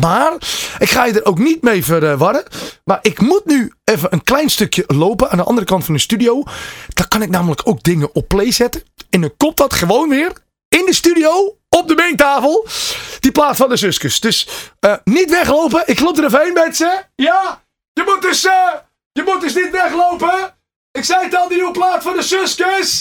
Maar 0.00 0.32
ik 0.78 0.90
ga 0.90 1.04
je 1.04 1.12
er 1.12 1.24
ook 1.24 1.38
niet 1.38 1.62
mee 1.62 1.84
verwarren. 1.84 2.44
Maar 2.84 2.98
ik 3.02 3.20
moet 3.20 3.44
nu 3.44 3.72
even 3.84 4.12
een 4.12 4.24
klein 4.24 4.50
stukje 4.50 4.84
lopen 4.86 5.30
aan 5.30 5.38
de 5.38 5.44
andere 5.44 5.66
kant 5.66 5.84
van 5.84 5.94
de 5.94 6.00
studio. 6.00 6.42
Dan 6.88 7.08
kan 7.08 7.22
ik 7.22 7.30
namelijk 7.30 7.60
ook 7.64 7.82
dingen 7.82 8.14
op 8.14 8.28
play 8.28 8.52
zetten. 8.52 8.82
En 9.10 9.20
dan 9.20 9.34
komt 9.36 9.56
dat 9.56 9.74
gewoon 9.74 10.08
weer 10.08 10.32
in 10.68 10.84
de 10.86 10.94
studio 10.94 11.56
op 11.68 11.88
de 11.88 11.94
beentafel. 11.94 12.66
Die 13.20 13.32
plaat 13.32 13.56
van 13.56 13.68
de 13.68 13.76
Suskus. 13.76 14.20
Dus 14.20 14.48
eh, 14.80 14.94
niet 15.04 15.30
weglopen. 15.30 15.82
Ik 15.86 16.00
loop 16.00 16.18
er 16.18 16.24
even 16.24 16.40
heen 16.40 16.52
met 16.52 16.76
ze. 16.76 17.02
Ja, 17.14 17.62
je 17.92 18.02
moet 18.06 18.22
dus, 18.22 18.44
eh, 18.44 18.52
je 19.14 19.22
moet 19.24 19.40
dus 19.40 19.54
niet 19.54 19.70
weglopen. 19.70 20.54
Ik 20.92 21.04
zei 21.04 21.24
het 21.24 21.36
al, 21.36 21.48
die 21.48 21.56
nieuwe 21.56 21.72
plaat 21.72 22.02
van 22.02 22.16
de 22.16 22.22
Suskus. 22.22 23.00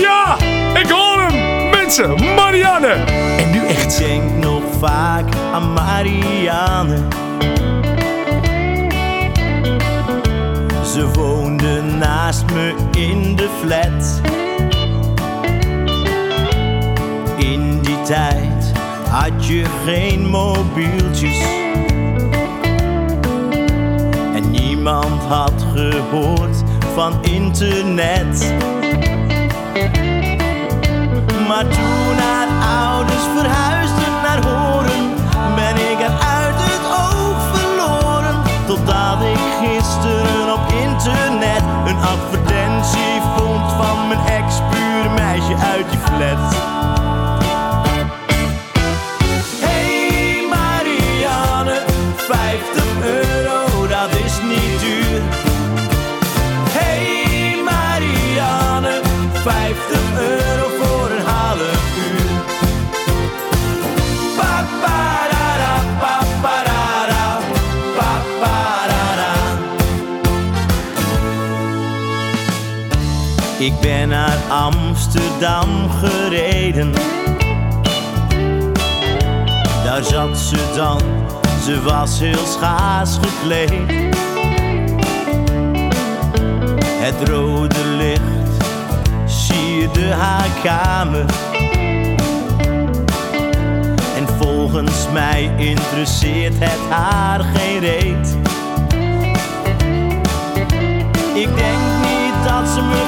Ja, 0.00 0.36
ik 0.74 0.90
hoor 0.90 1.22
hem. 1.22 1.70
Mensen, 1.70 2.34
Marianne. 2.34 2.92
En 3.38 3.50
nu 3.50 3.66
echt. 3.66 4.00
Ik 4.00 4.06
denk 4.06 4.44
nog 4.44 4.62
vaak 4.78 5.34
aan 5.52 5.72
Marianne. 5.72 6.98
Ze 10.84 11.10
woonde 11.12 11.82
naast 11.82 12.44
me 12.52 12.74
in 12.96 13.36
de 13.36 13.48
flat. 13.60 14.20
In 17.38 17.80
die 17.82 18.02
tijd 18.02 18.72
had 19.10 19.46
je 19.46 19.64
geen 19.84 20.26
mobieltjes. 20.26 21.38
Niemand 24.78 25.22
had 25.22 25.66
gehoord 25.74 26.62
van 26.94 27.24
internet. 27.24 28.54
Maar 31.48 31.68
toen 31.68 31.87
Ik 73.68 73.80
ben 73.80 74.08
naar 74.08 74.38
Amsterdam 74.48 75.90
gereden. 75.90 76.92
Daar 79.84 80.02
zat 80.02 80.38
ze 80.38 80.72
dan, 80.76 81.00
ze 81.64 81.82
was 81.82 82.18
heel 82.18 82.46
schaars 82.46 83.16
gekleed. 83.20 84.10
Het 86.80 87.28
rode 87.28 87.84
licht 87.96 88.64
sierde 89.24 90.12
haar 90.12 90.48
kamer. 90.62 91.24
En 94.16 94.26
volgens 94.38 95.06
mij 95.12 95.52
interesseert 95.56 96.54
het 96.58 96.90
haar 96.90 97.40
geen 97.40 97.78
reet. 97.78 98.47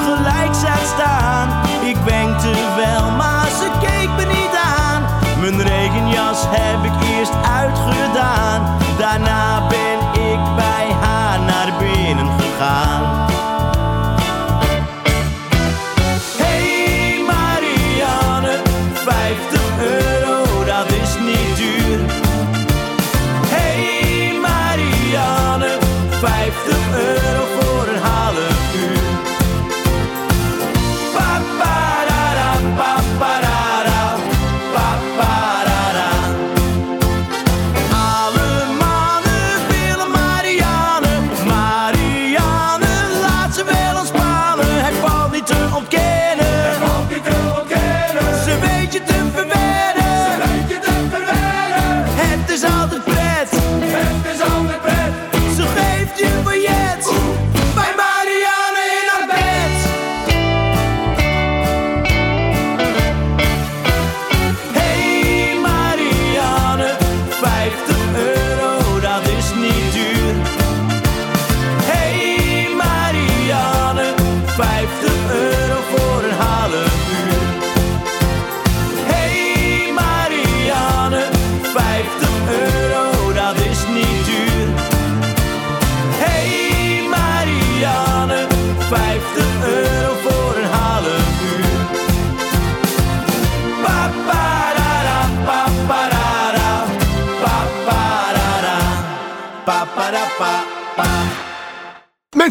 Gelijk 0.04 0.54
zag 0.54 0.84
staan. 0.94 1.48
Ik 1.84 1.96
wenkte 1.96 2.52
wel, 2.76 3.10
maar 3.10 3.48
ze 3.60 3.70
keek 3.80 4.10
me 4.16 4.24
niet 4.24 4.54
aan. 4.78 5.02
Mijn 5.40 5.62
regenjas 5.62 6.38
heb 6.46 6.84
ik 6.84 7.08
eerst 7.16 7.32
uitgedaan. 7.60 8.78
Daarna 8.98 9.66
ben 9.68 10.22
ik 10.22 10.40
bij 10.56 10.86
haar 11.00 11.40
naar 11.40 11.72
binnen 11.78 12.28
gegaan. 12.38 12.89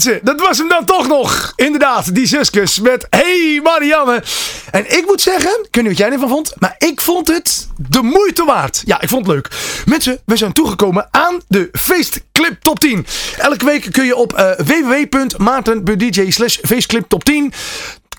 Dat 0.03 0.39
was 0.39 0.57
hem 0.57 0.67
dan 0.67 0.85
toch 0.85 1.07
nog. 1.07 1.53
Inderdaad, 1.55 2.15
die 2.15 2.25
zuskus 2.25 2.79
met 2.79 3.07
Hey 3.09 3.59
Marianne. 3.63 4.23
En 4.71 4.97
ik 4.97 5.05
moet 5.05 5.21
zeggen, 5.21 5.49
ik 5.49 5.75
weet 5.75 5.83
niet 5.83 5.87
wat 5.87 5.97
jij 5.97 6.11
ervan 6.11 6.29
vond, 6.29 6.53
maar 6.59 6.75
ik 6.77 7.01
vond 7.01 7.27
het 7.27 7.67
de 7.77 8.01
moeite 8.01 8.45
waard. 8.45 8.81
Ja, 8.85 9.01
ik 9.01 9.09
vond 9.09 9.25
het 9.25 9.35
leuk. 9.35 9.49
Mensen, 9.85 10.19
we 10.25 10.37
zijn 10.37 10.53
toegekomen 10.53 11.07
aan 11.11 11.41
de 11.47 11.69
feestclip 11.71 12.61
top 12.61 12.79
10. 12.79 13.05
Elke 13.37 13.65
week 13.65 13.87
kun 13.91 14.05
je 14.05 14.15
op 14.15 14.39
uh, 14.39 14.51
www.maarten.dj 14.57 16.31
slash 16.31 16.57
feestclip 16.61 17.09
top 17.09 17.23
10 17.23 17.53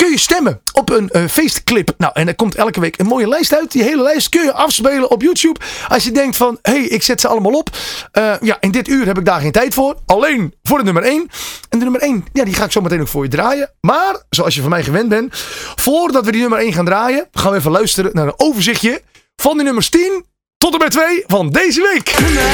kun 0.00 0.10
je 0.10 0.18
stemmen 0.18 0.60
op 0.72 0.90
een 0.90 1.10
uh, 1.12 1.26
feestclip. 1.28 1.94
Nou, 1.98 2.12
en 2.14 2.28
er 2.28 2.34
komt 2.34 2.54
elke 2.54 2.80
week 2.80 2.98
een 2.98 3.06
mooie 3.06 3.28
lijst 3.28 3.54
uit. 3.54 3.72
Die 3.72 3.82
hele 3.82 4.02
lijst 4.02 4.28
kun 4.28 4.44
je 4.44 4.52
afspelen 4.52 5.10
op 5.10 5.22
YouTube. 5.22 5.60
Als 5.88 6.04
je 6.04 6.12
denkt 6.12 6.36
van, 6.36 6.58
hé, 6.62 6.72
hey, 6.72 6.82
ik 6.82 7.02
zet 7.02 7.20
ze 7.20 7.28
allemaal 7.28 7.52
op. 7.52 7.70
Uh, 8.18 8.34
ja, 8.40 8.56
in 8.60 8.70
dit 8.70 8.88
uur 8.88 9.06
heb 9.06 9.18
ik 9.18 9.24
daar 9.24 9.40
geen 9.40 9.52
tijd 9.52 9.74
voor. 9.74 9.96
Alleen 10.06 10.54
voor 10.62 10.78
de 10.78 10.84
nummer 10.84 11.02
1. 11.02 11.28
En 11.68 11.78
de 11.78 11.84
nummer 11.84 12.00
1, 12.00 12.24
ja, 12.32 12.44
die 12.44 12.54
ga 12.54 12.64
ik 12.64 12.72
zo 12.72 12.80
meteen 12.80 13.00
ook 13.00 13.08
voor 13.08 13.22
je 13.22 13.30
draaien. 13.30 13.70
Maar, 13.80 14.22
zoals 14.30 14.54
je 14.54 14.60
van 14.60 14.70
mij 14.70 14.82
gewend 14.82 15.08
bent, 15.08 15.34
voordat 15.74 16.24
we 16.24 16.32
die 16.32 16.40
nummer 16.40 16.58
1 16.58 16.72
gaan 16.72 16.84
draaien, 16.84 17.28
gaan 17.32 17.52
we 17.52 17.58
even 17.58 17.70
luisteren 17.70 18.10
naar 18.14 18.26
een 18.26 18.34
overzichtje 18.36 19.02
van 19.36 19.56
de 19.56 19.62
nummers 19.62 19.88
10 19.88 20.24
tot 20.56 20.72
en 20.72 20.78
met 20.78 20.90
2 20.90 21.24
van 21.26 21.50
deze 21.50 21.80
week. 21.92 22.18
Nummer 22.20 22.44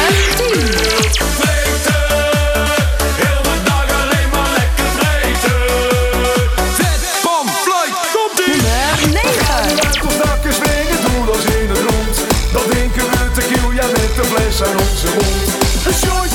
10. 1.87 1.96
Sure 15.93 16.26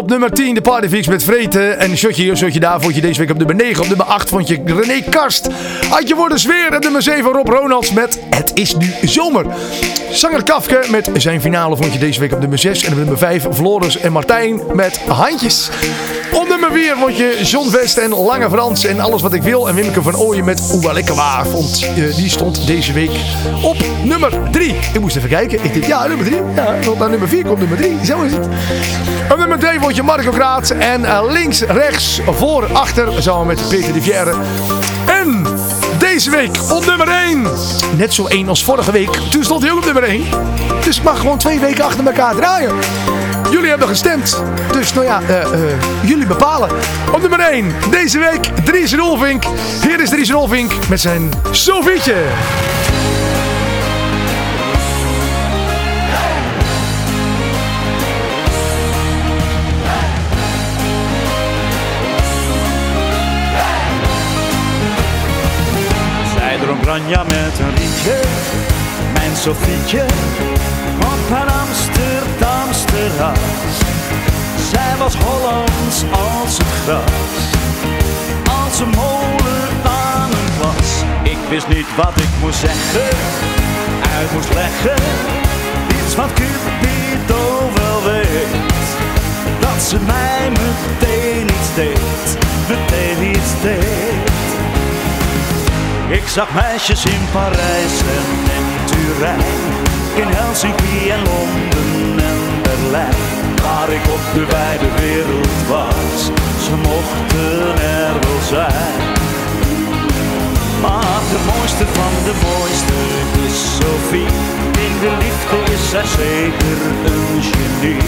op 0.00 0.08
nummer 0.08 0.30
10 0.30 0.54
de 0.54 0.60
Partyfix 0.60 1.06
met 1.06 1.24
Vreten. 1.24 1.78
En 1.78 1.96
shotje 1.96 2.22
hier, 2.22 2.36
shotje 2.36 2.60
daar 2.60 2.80
vond 2.80 2.94
je 2.94 3.00
deze 3.00 3.20
week 3.20 3.30
op 3.30 3.36
nummer 3.36 3.54
9. 3.54 3.82
Op 3.82 3.88
nummer 3.88 4.06
8 4.06 4.28
vond 4.28 4.48
je 4.48 4.60
René 4.64 5.00
Karst. 5.10 5.48
Had 5.88 6.08
je 6.08 6.14
voor 6.14 6.28
de 6.28 6.38
sfeer. 6.38 6.72
En 6.72 6.80
nummer 6.80 7.02
7 7.02 7.32
Rob 7.32 7.48
Ronalds 7.48 7.92
met 7.92 8.20
Het 8.30 8.50
is 8.54 8.76
nu 8.76 8.94
zomer. 9.02 9.46
Zanger 10.12 10.42
Kafke 10.42 10.84
met 10.90 11.10
zijn 11.14 11.40
finale 11.40 11.76
vond 11.76 11.92
je 11.92 11.98
deze 11.98 12.20
week 12.20 12.32
op 12.32 12.40
nummer 12.40 12.58
6. 12.58 12.84
En 12.84 12.92
op 12.92 12.98
nummer 12.98 13.18
5 13.18 13.46
Floris 13.52 13.98
en 13.98 14.12
Martijn 14.12 14.60
met 14.72 15.00
Handjes. 15.08 15.70
Op 16.32 16.48
nummer 16.48 16.72
4 16.72 16.96
vond 16.96 17.16
je 17.16 17.40
John 17.42 17.70
West 17.70 17.96
en 17.96 18.10
Lange 18.10 18.50
Frans 18.50 18.84
en 18.84 19.00
Alles 19.00 19.22
Wat 19.22 19.32
Ik 19.32 19.42
Wil. 19.42 19.68
En 19.68 19.74
Wimke 19.74 20.02
van 20.02 20.16
Ooyen 20.16 20.44
met 20.44 20.80
Waar. 21.14 21.46
Vond, 21.46 21.86
die 22.16 22.30
stond 22.30 22.66
deze 22.66 22.92
week 22.92 23.10
op 23.62 23.76
nummer 24.04 24.38
3. 24.50 24.74
Ik 24.92 25.00
moest 25.00 25.16
even 25.16 25.28
kijken. 25.28 25.64
Ik 25.64 25.74
dacht, 25.74 25.86
ja, 25.86 26.06
nummer 26.06 26.26
3. 26.26 26.40
Ja, 26.54 26.78
want 26.84 26.98
naar 26.98 27.10
nummer 27.10 27.28
4 27.28 27.44
komt 27.44 27.58
nummer 27.58 27.76
3. 27.76 27.98
Zo 28.04 28.22
is 28.22 28.32
het. 28.32 28.46
Op 29.30 29.38
nummer 29.38 29.58
2 29.58 29.80
vond 29.80 29.96
je 29.96 30.02
Marco 30.02 30.30
Kraat. 30.30 30.70
En 30.70 31.04
eh, 31.04 31.24
links, 31.28 31.60
rechts, 31.60 32.20
voor, 32.26 32.66
achter. 32.72 33.22
Samen 33.22 33.46
met 33.46 33.68
Peter 33.68 33.92
de 33.92 34.02
Vierre. 34.02 34.34
En 35.06 35.39
deze 36.12 36.30
week 36.30 36.58
op 36.70 36.86
nummer 36.86 37.08
1. 37.08 37.46
Net 37.96 38.14
zo 38.14 38.26
één 38.26 38.48
als 38.48 38.64
vorige 38.64 38.92
week. 38.92 39.10
Toen 39.30 39.44
stond 39.44 39.62
hij 39.62 39.70
op 39.70 39.84
nummer 39.84 40.02
1. 40.02 40.24
Dus 40.84 40.96
ik 40.96 41.02
mag 41.02 41.18
gewoon 41.18 41.38
twee 41.38 41.60
weken 41.60 41.84
achter 41.84 42.06
elkaar 42.06 42.34
draaien. 42.34 42.74
Jullie 43.50 43.68
hebben 43.68 43.88
gestemd. 43.88 44.42
Dus 44.72 44.92
nou 44.92 45.06
ja, 45.06 45.22
eh, 45.22 45.42
eh, 45.42 45.50
jullie 46.02 46.26
bepalen. 46.26 46.70
Op 47.12 47.20
nummer 47.20 47.40
1 47.40 47.72
deze 47.90 48.18
week 48.18 48.44
Dries 48.64 48.94
Rolvink. 48.94 49.44
Hier 49.82 50.00
is 50.00 50.08
Dries 50.08 50.30
Rolvink 50.30 50.88
met 50.88 51.00
zijn 51.00 51.30
Sofietje. 51.50 52.24
Zij 66.90 66.98
dronk 66.98 67.14
Ranja 67.14 67.24
met 67.24 67.58
een 67.58 67.74
rietje, 67.76 68.20
mijn 69.12 69.36
Sofietje, 69.36 70.02
op 70.98 71.30
haar 71.30 71.50
Amsterdamse. 71.50 72.86
Zij 74.70 74.96
was 74.98 75.14
Hollands 75.14 76.04
als 76.10 76.58
het 76.58 76.66
gras, 76.84 77.36
als 78.64 78.80
een 78.80 78.88
molen 78.88 79.68
aan 79.82 80.30
een 80.30 80.52
plas. 80.58 81.02
Ik 81.22 81.38
wist 81.48 81.68
niet 81.68 81.86
wat 81.96 82.16
ik 82.16 82.28
moest 82.40 82.58
zeggen, 82.58 83.16
uit 84.18 84.32
moest 84.32 84.54
leggen, 84.54 85.02
iets 85.88 86.14
wat 86.14 86.32
Cupido 86.32 87.70
wel 87.74 88.12
weet. 88.12 88.88
Dat 89.60 89.82
ze 89.82 89.96
mij 90.06 90.50
meteen 90.50 91.46
iets 91.46 91.74
deed, 91.74 92.38
meteen 92.68 93.30
iets 93.30 93.60
deed. 93.62 93.99
Ik 96.10 96.28
zag 96.28 96.54
meisjes 96.54 97.04
in 97.04 97.28
Parijs 97.32 98.00
en 98.18 98.28
in 98.58 98.66
Turijn, 98.90 99.44
in 100.14 100.28
Helsinki 100.36 101.10
en 101.10 101.22
Londen 101.22 102.24
en 102.30 102.40
Berlijn. 102.62 103.14
Waar 103.62 103.90
ik 103.98 104.04
op 104.16 104.24
de 104.34 104.44
wijde 104.46 104.90
wereld 105.02 105.66
was, 105.68 106.18
ze 106.64 106.74
mochten 106.90 107.82
er 108.00 108.12
wel 108.24 108.40
zijn. 108.54 109.00
Maar 110.84 111.22
de 111.34 111.40
mooiste 111.52 111.86
van 111.98 112.14
de 112.28 112.34
mooiste 112.48 112.98
is 113.46 113.56
Sophie. 113.78 114.32
In 114.86 114.94
de 115.04 115.12
liefde 115.22 115.58
is 115.74 115.84
zij 115.90 116.06
zeker 116.22 116.78
een 117.12 117.42
genie. 117.50 118.06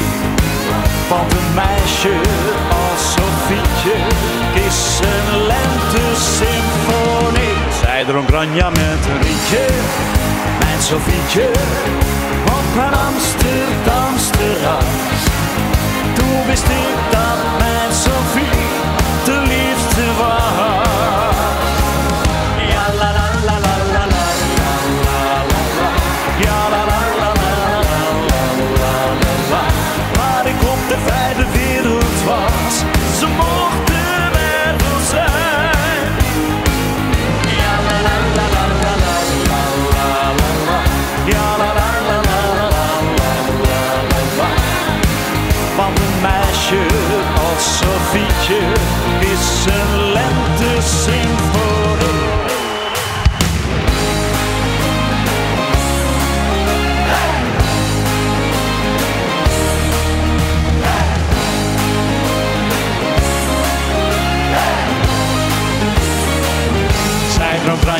Want 1.09 1.33
een 1.33 1.51
meisje 1.55 2.15
als 2.85 3.03
Sofietje 3.15 3.97
is 4.69 4.79
een 5.13 5.29
lente-symfonie. 5.51 7.43
Zij 7.43 7.52
dronk 8.05 8.29
Ranja 8.31 8.71
met 8.71 9.07
een 9.07 9.23
rietje, 9.23 9.67
mijn 10.59 10.81
Sofietje, 10.83 11.51
op 12.45 12.77
haar 12.77 12.95
Amsterdamse. 12.95 14.33
Toen 16.15 16.47
wist 16.47 16.65
ik 16.65 16.97
dat 17.11 17.59
mijn 17.59 17.93
Sofie 17.93 18.61
de 19.25 19.41
liefste 19.41 20.05
was. 20.19 20.82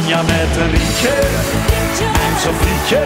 Ranja 0.03 0.23
met 0.23 0.57
een 0.57 0.71
rietje 0.71 1.15
en 2.27 2.35
Sofietje 2.41 2.99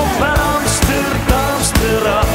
op 0.00 0.20
een 0.20 0.40
Amsterdamse 0.56 1.72
terras. 1.72 2.26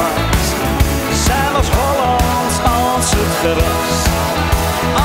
Zij 1.26 1.48
was 1.54 1.68
Hollands 1.70 2.58
als 2.64 3.12
het 3.18 3.34
gras, 3.42 3.98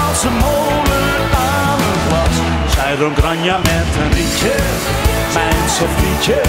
als 0.06 0.24
een 0.24 0.36
molen 0.36 1.08
aan 1.54 1.78
een 1.90 2.00
glas. 2.06 2.36
Zij 2.74 2.96
dronk 2.96 3.18
Ranja 3.18 3.58
met 3.58 3.90
een 4.02 4.12
rietje, 4.12 4.54
mijn 5.34 5.68
Sofietje, 5.78 6.40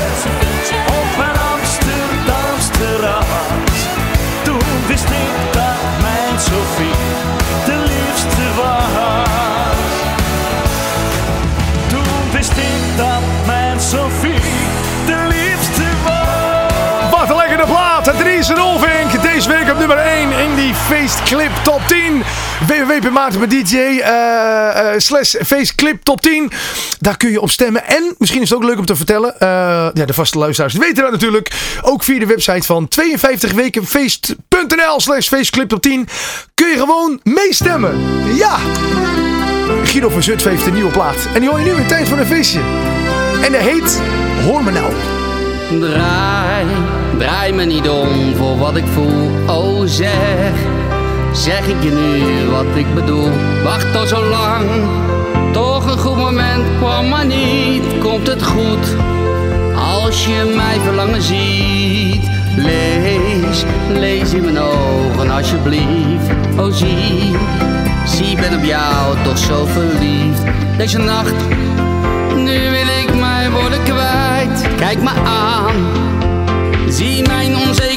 op 0.99 1.11
een 1.25 1.37
Amsterdamse 1.53 2.71
terras. 2.79 3.79
Toen 4.43 4.87
wist 4.87 5.09
ik 5.25 5.35
dat 5.51 5.81
mijn 6.01 6.39
Sofie 6.39 7.01
de 7.65 7.77
liefste 7.89 8.61
was. 8.61 8.90
Dries 18.41 18.57
Rolvink. 18.57 19.21
Deze 19.21 19.49
week 19.49 19.71
op 19.71 19.77
nummer 19.77 19.97
1 19.97 20.31
in 20.31 20.55
die 20.55 20.73
feestclip 20.73 21.51
top 21.63 21.81
10. 21.87 22.23
www.maarten.dj 22.67 23.75
uh, 23.75 24.05
uh, 24.05 24.89
slash 24.97 25.35
feestclip 25.45 26.03
top 26.03 26.21
10. 26.21 26.51
Daar 26.99 27.17
kun 27.17 27.31
je 27.31 27.41
op 27.41 27.49
stemmen. 27.49 27.87
En 27.87 28.15
misschien 28.17 28.41
is 28.41 28.49
het 28.49 28.57
ook 28.57 28.63
leuk 28.63 28.77
om 28.77 28.85
te 28.85 28.95
vertellen. 28.95 29.39
eh, 29.39 29.47
ja, 29.93 30.05
de 30.05 30.13
vaste 30.13 30.37
luisteraars 30.37 30.73
weten 30.73 31.03
dat 31.03 31.11
natuurlijk. 31.11 31.51
Ook 31.81 32.03
via 32.03 32.19
de 32.19 32.25
website 32.25 32.65
van 32.65 32.89
52wekenfeest.nl 33.01 34.99
slash 34.99 35.27
feestclip 35.27 35.69
top 35.69 35.81
10. 35.81 36.07
Kun 36.53 36.67
je 36.67 36.77
gewoon 36.77 37.19
meestemmen. 37.23 37.99
Ja. 38.35 38.57
Guido 39.83 40.09
van 40.09 40.23
Zutphen 40.23 40.51
heeft 40.51 40.65
een 40.65 40.73
nieuwe 40.73 40.91
plaat. 40.91 41.27
En 41.33 41.39
die 41.39 41.49
hoor 41.49 41.59
je 41.59 41.65
nu 41.65 41.71
in 41.71 41.87
tijd 41.87 42.07
van 42.07 42.19
een 42.19 42.27
feestje. 42.27 42.59
En 43.43 43.51
dat 43.51 43.61
heet 43.61 43.99
Hoor 44.45 44.63
nou. 44.63 44.93
Draai, 45.79 46.65
draai 47.21 47.53
me 47.53 47.63
niet 47.63 47.89
om 47.89 48.35
voor 48.35 48.57
wat 48.57 48.75
ik 48.75 48.85
voel. 48.93 49.29
Oh 49.47 49.81
zeg, 49.85 50.53
zeg 51.33 51.67
ik 51.67 51.83
je 51.83 51.91
nu 51.91 52.49
wat 52.49 52.75
ik 52.75 52.93
bedoel. 52.93 53.29
Wacht 53.63 53.95
al 53.95 54.07
zo 54.07 54.23
lang, 54.23 54.69
toch 55.51 55.91
een 55.91 55.97
goed 55.97 56.15
moment 56.15 56.65
kwam 56.77 57.09
maar 57.09 57.25
niet. 57.25 57.83
Komt 57.99 58.27
het 58.27 58.43
goed, 58.43 58.95
als 59.75 60.25
je 60.25 60.53
mij 60.55 60.79
verlangen 60.79 61.21
ziet. 61.21 62.29
Lees, 62.55 63.63
lees 63.89 64.33
in 64.33 64.43
mijn 64.43 64.59
ogen 64.59 65.29
alsjeblieft. 65.29 66.29
Oh 66.57 66.73
zie, 66.73 67.35
zie 68.05 68.35
ben 68.35 68.57
op 68.57 68.63
jou 68.63 69.15
toch 69.23 69.37
zo 69.37 69.65
verliefd. 69.65 70.41
Deze 70.77 70.97
nacht, 70.97 71.35
nu 72.35 72.59
wil 72.69 72.87
ik 73.03 73.19
mij 73.19 73.51
worden 73.51 73.83
kwijt. 73.83 74.75
Kijk 74.77 75.01
me 75.01 75.11
aan, 75.25 75.75
zie 76.93 77.27
mijn 77.27 77.55
onzekerheid. 77.57 77.90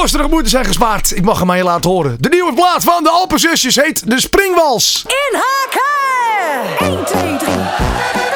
Kosterige 0.00 0.28
moeite 0.28 0.48
zijn 0.48 0.64
gespaard. 0.64 1.16
Ik 1.16 1.24
mag 1.24 1.38
hem 1.38 1.50
aan 1.50 1.56
je 1.56 1.62
laten 1.62 1.90
horen. 1.90 2.16
De 2.20 2.28
nieuwe 2.28 2.54
plaat 2.54 2.84
van 2.84 3.02
de 3.02 3.10
Alpenzusjes 3.10 3.76
heet 3.76 4.10
De 4.10 4.20
Springwals. 4.20 5.04
In 5.06 5.40
haken! 5.40 6.96
1, 6.96 7.04
2, 7.04 7.36
3. 7.36 8.33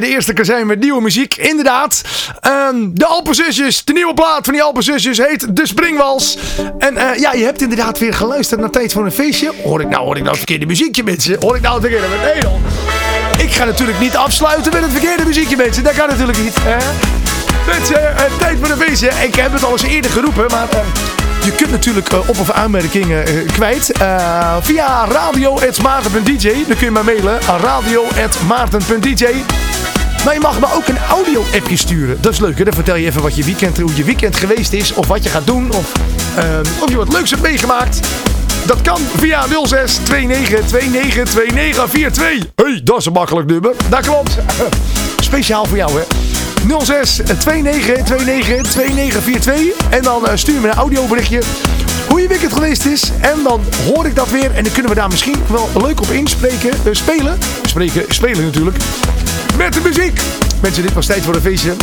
de 0.00 0.08
eerste 0.08 0.32
keer 0.32 0.44
zijn 0.44 0.66
met 0.66 0.80
nieuwe 0.80 1.02
muziek. 1.02 1.36
Inderdaad. 1.36 2.00
Um, 2.70 2.90
de 2.94 3.06
Alpenzusjes. 3.06 3.84
De 3.84 3.92
nieuwe 3.92 4.14
plaat 4.14 4.44
van 4.44 4.52
die 4.52 4.62
Alpenzusjes 4.62 5.18
heet 5.18 5.56
De 5.56 5.66
Springwals. 5.66 6.38
En 6.78 6.96
eh, 6.96 7.18
ja, 7.18 7.32
je 7.32 7.44
hebt 7.44 7.62
inderdaad 7.62 7.98
weer 7.98 8.14
geluisterd 8.14 8.60
naar 8.60 8.70
Tijd 8.70 8.92
voor 8.92 9.04
een 9.04 9.12
Feestje. 9.12 9.52
Hoor 9.62 9.80
ik 9.80 9.88
nou, 9.88 10.02
hoor 10.04 10.12
ik 10.16 10.22
nou 10.22 10.28
het 10.28 10.36
verkeerde 10.36 10.66
muziekje, 10.66 11.02
mensen? 11.02 11.36
Hoor 11.40 11.56
ik 11.56 11.62
nou 11.62 11.74
het 11.74 11.82
verkeerde? 11.90 12.06
met 12.08 12.42
dan. 12.42 12.60
Ik 13.38 13.52
ga 13.52 13.64
natuurlijk 13.64 14.00
niet 14.00 14.16
afsluiten 14.16 14.72
met 14.72 14.82
het 14.82 14.90
verkeerde 14.90 15.24
muziekje, 15.24 15.56
mensen. 15.56 15.84
Dat 15.84 15.94
kan 15.94 16.08
natuurlijk 16.08 16.38
niet. 16.38 16.54
Eh, 16.66 16.76
Tijd 18.38 18.58
voor 18.60 18.70
een 18.70 18.80
feestje. 18.82 19.10
Ik 19.22 19.34
heb 19.34 19.52
het 19.52 19.64
al 19.64 19.72
eens 19.72 19.82
eerder 19.82 20.10
geroepen, 20.10 20.44
maar... 20.50 20.68
Eh, 20.70 20.78
je 21.44 21.52
kunt 21.52 21.70
natuurlijk 21.70 22.12
op- 22.12 22.28
of 22.28 22.50
aanmerkingen 22.50 23.24
kwijt 23.52 23.90
via 24.60 25.04
radio.maarten.dj. 25.04 26.52
Dan 26.66 26.76
kun 26.76 26.84
je 26.84 26.90
mij 26.90 27.02
mailen 27.02 27.38
radio.maarten.dj. 27.60 29.26
Maar 30.26 30.34
je 30.34 30.40
mag 30.40 30.60
me 30.60 30.66
ook 30.74 30.88
een 30.88 30.98
audio-appje 31.10 31.76
sturen. 31.76 32.18
Dat 32.20 32.32
is 32.32 32.38
leuk, 32.38 32.58
hè? 32.58 32.64
Dan 32.64 32.74
vertel 32.74 32.96
je 32.96 33.06
even 33.06 33.22
wat 33.22 33.36
je 33.36 33.44
weekend, 33.44 33.78
hoe 33.78 33.96
je 33.96 34.04
weekend 34.04 34.36
geweest 34.36 34.72
is. 34.72 34.92
Of 34.92 35.06
wat 35.06 35.22
je 35.22 35.28
gaat 35.28 35.46
doen. 35.46 35.72
Of, 35.72 35.92
ehm, 36.36 36.64
of 36.80 36.90
je 36.90 36.96
wat 36.96 37.12
leuks 37.12 37.30
hebt 37.30 37.42
meegemaakt. 37.42 38.00
Dat 38.64 38.80
kan 38.80 38.98
via 39.16 39.46
06 39.64 39.98
29 40.08 40.70
29 40.70 41.28
2942. 41.28 42.48
hey, 42.54 42.80
dat 42.84 42.98
is 42.98 43.06
een 43.06 43.12
makkelijk 43.12 43.48
nummer. 43.48 43.72
Dat 43.88 44.00
klopt. 44.00 44.38
Speciaal 45.20 45.64
voor 45.64 45.76
jou, 45.76 45.90
hè? 45.98 46.04
06 46.84 47.20
29 47.44 48.24
29 48.24 48.72
2942. 48.72 49.88
En 49.90 50.02
dan 50.02 50.26
eh, 50.26 50.36
stuur 50.36 50.60
me 50.60 50.68
een 50.68 50.74
audioberichtje 50.74 51.42
hoe 52.08 52.20
je 52.20 52.28
weekend 52.28 52.52
geweest 52.52 52.84
is. 52.84 53.10
En 53.20 53.42
dan 53.42 53.60
hoor 53.84 54.06
ik 54.06 54.14
dat 54.14 54.30
weer. 54.30 54.54
En 54.54 54.62
dan 54.62 54.72
kunnen 54.72 54.90
we 54.90 54.98
daar 54.98 55.08
misschien 55.08 55.42
wel 55.50 55.68
leuk 55.82 56.00
op 56.00 56.08
inspreken. 56.08 56.70
eh, 56.70 56.92
spelen. 56.92 57.38
Spreken, 57.66 58.04
spelen 58.08 58.44
natuurlijk. 58.44 58.76
Met 59.56 59.72
de 59.72 59.80
muziek. 59.80 60.20
Mensen, 60.60 60.82
dit 60.82 60.92
was 60.92 61.06
tijd 61.06 61.24
voor 61.24 61.34
een 61.34 61.40
feestje. 61.40 61.74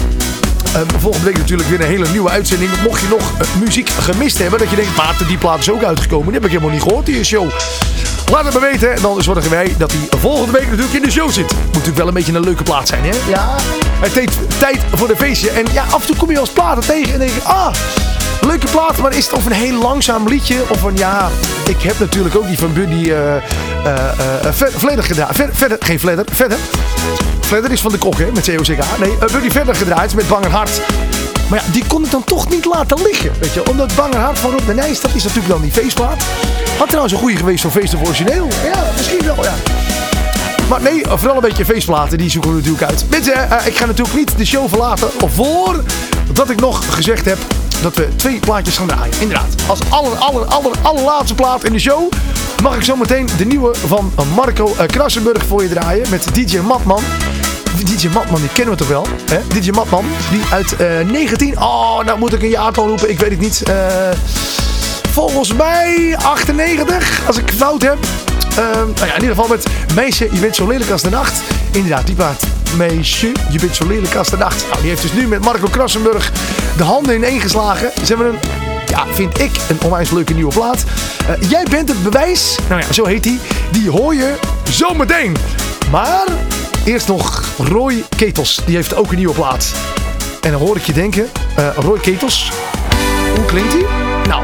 Eh, 0.73 0.81
volgende 0.97 1.25
week 1.25 1.37
natuurlijk 1.37 1.69
weer 1.69 1.81
een 1.81 1.87
hele 1.87 2.07
nieuwe 2.11 2.29
uitzending. 2.29 2.71
Mocht 2.83 3.01
je 3.01 3.07
nog 3.07 3.31
eh, 3.39 3.47
muziek 3.59 3.89
gemist 3.89 4.37
hebben, 4.37 4.59
dat 4.59 4.69
je 4.69 4.75
denkt, 4.75 4.95
Maarten, 4.95 5.27
die 5.27 5.37
plaat 5.37 5.59
is 5.59 5.69
ook 5.71 5.83
uitgekomen. 5.83 6.25
Die 6.25 6.33
heb 6.33 6.43
ik 6.43 6.49
helemaal 6.49 6.73
niet 6.73 6.81
gehoord, 6.81 7.05
die 7.05 7.23
show. 7.23 7.49
Laat 8.31 8.45
het 8.45 8.53
me 8.53 8.59
weten 8.59 8.95
en 8.95 9.01
dan 9.01 9.23
zorgen 9.23 9.49
wij 9.49 9.75
dat 9.77 9.91
hij 9.91 10.19
volgende 10.19 10.51
week 10.51 10.69
natuurlijk 10.69 10.93
in 10.93 11.01
de 11.01 11.11
show 11.11 11.31
zit. 11.31 11.53
Moet 11.53 11.65
natuurlijk 11.71 11.97
wel 11.97 12.07
een 12.07 12.13
beetje 12.13 12.33
een 12.33 12.43
leuke 12.43 12.63
plaat 12.63 12.87
zijn, 12.87 13.03
hè? 13.03 13.15
Ja. 13.29 13.55
Het 13.99 14.11
heet 14.13 14.31
tijd 14.59 14.79
voor 14.93 15.07
de 15.07 15.15
feestje. 15.15 15.49
En 15.49 15.65
ja, 15.73 15.83
af 15.89 16.01
en 16.01 16.07
toe 16.07 16.15
kom 16.15 16.31
je 16.31 16.39
als 16.39 16.49
platen 16.49 16.83
tegen 16.85 17.13
en 17.13 17.19
denk 17.19 17.31
je, 17.31 17.41
ah, 17.43 17.73
leuke 18.41 18.67
plaat. 18.71 18.97
Maar 18.97 19.15
is 19.15 19.25
het 19.25 19.33
of 19.33 19.45
een 19.45 19.51
heel 19.51 19.81
langzaam 19.81 20.27
liedje 20.27 20.55
of 20.69 20.83
een, 20.83 20.97
ja, 20.97 21.29
ik 21.67 21.81
heb 21.81 21.99
natuurlijk 21.99 22.35
ook 22.35 22.47
die 22.47 22.57
van 22.57 22.73
Buddy 22.73 23.11
eh 23.11 23.35
eh 23.85 24.53
Verder 24.75 25.03
gedaan. 25.03 25.33
Ver- 25.33 25.49
verder, 25.53 25.77
geen 25.79 25.99
Verder, 25.99 26.25
verder. 26.31 26.57
Verder 27.45 27.71
is 27.71 27.81
van 27.81 27.91
de 27.91 27.97
kok, 27.97 28.17
hè, 28.17 28.31
met 28.33 28.55
COCK. 28.55 28.99
Nee, 28.99 29.11
uh, 29.11 29.19
Buddy 29.19 29.49
verder 29.49 29.75
gedraaid 29.75 30.15
met 30.15 30.27
Banger 30.27 30.51
Hart. 30.51 30.81
Maar 31.49 31.63
ja, 31.65 31.71
die 31.71 31.85
kon 31.87 32.03
ik 32.03 32.11
dan 32.11 32.23
toch 32.23 32.49
niet 32.49 32.65
laten 32.65 33.01
liggen. 33.01 33.31
Weet 33.39 33.53
je, 33.53 33.69
omdat 33.69 33.95
Banger 33.95 34.19
Hart 34.19 34.39
van 34.39 34.51
Rob 34.51 34.65
de 34.65 34.73
Nijs, 34.73 35.01
dat 35.01 35.15
is 35.15 35.23
natuurlijk 35.23 35.53
dan 35.53 35.61
die 35.61 35.71
feestplaat. 35.71 36.23
Had 36.77 36.87
trouwens 36.87 37.13
een 37.13 37.19
goede 37.19 37.37
geweest 37.37 37.61
voor 37.61 37.71
Feest 37.71 37.93
of 37.93 38.01
Origineel. 38.07 38.47
Ja, 38.63 38.83
misschien 38.97 39.25
wel, 39.25 39.43
ja. 39.43 39.53
Maar 40.69 40.81
nee, 40.81 41.01
vooral 41.07 41.35
een 41.35 41.41
beetje 41.41 41.65
feestplaten, 41.65 42.17
die 42.17 42.29
zoeken 42.29 42.51
we 42.51 42.57
natuurlijk 42.57 42.83
uit. 42.83 43.05
Mensen, 43.09 43.49
eh, 43.49 43.65
ik 43.65 43.77
ga 43.77 43.85
natuurlijk 43.85 44.15
niet 44.15 44.37
de 44.37 44.45
show 44.45 44.69
verlaten 44.69 45.09
voordat 45.25 46.49
ik 46.49 46.59
nog 46.59 46.95
gezegd 46.95 47.25
heb 47.25 47.37
dat 47.83 47.95
we 47.95 48.15
twee 48.15 48.39
plaatjes 48.39 48.77
gaan 48.77 48.87
draaien. 48.87 49.13
Inderdaad, 49.19 49.55
als 49.67 49.79
aller, 49.89 50.15
aller, 50.17 50.45
aller, 50.45 50.71
allerlaatste 50.81 51.35
plaat 51.35 51.63
in 51.63 51.73
de 51.73 51.79
show 51.79 52.11
mag 52.61 52.75
ik 52.75 52.83
zometeen 52.83 53.29
de 53.37 53.45
nieuwe 53.45 53.75
van 53.85 54.11
Marco 54.35 54.73
eh, 54.77 54.87
Krassenburg 54.87 55.45
voor 55.45 55.63
je 55.63 55.69
draaien 55.69 56.09
met 56.09 56.27
DJ 56.33 56.57
Matman. 56.57 57.01
DJ 57.83 58.07
Matman, 58.07 58.39
die 58.39 58.49
kennen 58.49 58.73
we 58.73 58.79
toch 58.79 58.87
wel? 58.87 59.07
Hè? 59.31 59.39
DJ 59.47 59.69
Matman, 59.71 60.05
die 60.31 60.41
uit 60.51 60.75
eh 60.75 61.05
19... 61.05 61.57
Oh, 61.61 62.03
nou 62.03 62.19
moet 62.19 62.33
ik 62.33 62.41
een 62.41 62.49
jaartal 62.49 62.87
roepen, 62.87 63.09
ik 63.09 63.19
weet 63.19 63.29
het 63.29 63.39
niet. 63.39 63.63
Eh, 63.63 63.75
volgens 65.11 65.53
mij 65.53 66.15
98, 66.21 67.27
als 67.27 67.37
ik 67.37 67.51
fout 67.55 67.81
heb. 67.81 67.97
Nou 68.55 68.93
ja, 68.95 69.15
in 69.15 69.21
ieder 69.21 69.35
geval 69.35 69.47
met 69.47 69.65
Meisje, 69.95 70.27
je 70.31 70.39
bent 70.39 70.55
zo 70.55 70.67
lelijk 70.67 70.89
als 70.89 71.01
de 71.01 71.09
nacht. 71.09 71.41
Inderdaad, 71.73 72.05
die 72.05 72.15
plaat. 72.15 72.43
Meisje, 72.77 73.31
je 73.51 73.59
bent 73.59 73.75
zo 73.75 73.87
lelijk 73.87 74.15
als 74.15 74.29
de 74.29 74.37
nacht. 74.37 74.65
Nou, 74.69 74.81
die 74.81 74.89
heeft 74.89 75.01
dus 75.01 75.13
nu 75.13 75.27
met 75.27 75.43
Marco 75.43 75.67
Krassenburg 75.67 76.31
de 76.77 76.83
handen 76.83 77.15
ineen 77.15 77.41
geslagen. 77.41 77.91
Ze 77.95 78.05
hebben 78.05 78.27
een, 78.27 78.39
ja, 78.85 79.05
vind 79.11 79.39
ik, 79.39 79.51
een 79.69 79.77
onwijs 79.83 80.11
leuke 80.11 80.33
nieuwe 80.33 80.53
plaat. 80.53 80.83
Eh, 81.27 81.49
jij 81.49 81.65
bent 81.69 81.89
het 81.89 82.03
bewijs. 82.03 82.57
Nou 82.69 82.81
ja, 82.81 82.93
zo 82.93 83.05
heet 83.05 83.23
die. 83.23 83.39
Die 83.71 83.89
hoor 83.89 84.15
je 84.15 84.35
zo 84.71 84.93
meteen. 84.93 85.35
Maar 85.91 86.25
eerst 86.85 87.07
nog 87.07 87.43
Roy 87.57 88.03
Ketels. 88.15 88.61
Die 88.65 88.75
heeft 88.75 88.95
ook 88.95 89.11
een 89.11 89.17
nieuwe 89.17 89.33
plaat. 89.33 89.71
En 90.41 90.51
dan 90.51 90.61
hoor 90.61 90.75
ik 90.75 90.83
je 90.83 90.93
denken, 90.93 91.29
eh, 91.55 91.67
Roy 91.75 91.99
Ketels, 91.99 92.51
hoe 93.35 93.45
klinkt 93.45 93.73
hij? 93.73 93.85
Nou, 94.27 94.43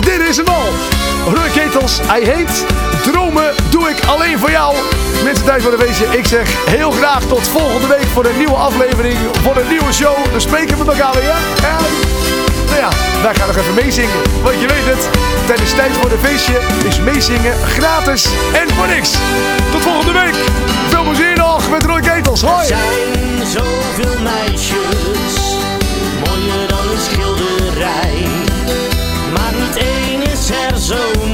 dit 0.00 0.28
is 0.28 0.36
hem 0.36 0.46
al. 0.46 0.91
Roy 1.24 1.48
Ketels, 1.54 2.00
hij 2.02 2.22
heet 2.22 2.64
Dromen 3.02 3.54
doe 3.70 3.88
ik 3.88 4.04
alleen 4.04 4.38
voor 4.38 4.50
jou. 4.50 4.76
Mensen, 5.24 5.44
tijd 5.44 5.62
voor 5.62 5.70
de 5.70 5.78
feestje. 5.78 6.06
Ik 6.18 6.26
zeg 6.26 6.48
heel 6.68 6.90
graag 6.90 7.22
tot 7.24 7.48
volgende 7.48 7.86
week 7.86 8.06
voor 8.12 8.24
een 8.24 8.36
nieuwe 8.36 8.54
aflevering, 8.54 9.18
voor 9.42 9.56
een 9.56 9.68
nieuwe 9.68 9.92
show. 9.92 10.16
Dan 10.30 10.40
spreken 10.40 10.78
we 10.78 10.84
elkaar 10.84 11.12
weer. 11.12 11.34
En, 11.70 11.84
nou 12.66 12.78
ja, 12.80 12.88
wij 13.22 13.34
gaan 13.34 13.46
nog 13.46 13.56
even 13.56 13.74
meezingen. 13.74 14.16
Want 14.42 14.60
je 14.60 14.66
weet 14.66 14.86
het, 14.94 15.08
tijdens 15.46 15.74
tijd 15.74 15.92
voor 15.92 16.08
de 16.08 16.18
feestje 16.18 16.60
is 16.88 17.00
meezingen 17.00 17.54
gratis 17.66 18.26
en 18.52 18.74
voor 18.74 18.86
niks. 18.86 19.10
Tot 19.70 19.82
volgende 19.82 20.12
week. 20.12 20.34
Veel 20.88 21.02
plezier 21.02 21.36
nog 21.36 21.70
met 21.70 21.84
Roy 21.84 22.00
Ketels. 22.00 22.42
Hoi. 22.42 22.60
Er 22.60 22.66
zijn 22.66 23.46
zoveel 23.46 24.20
meisjes, 24.22 25.34
mooier 26.24 26.68
dan 26.68 26.78
een. 26.78 27.31
Zo 30.76 31.31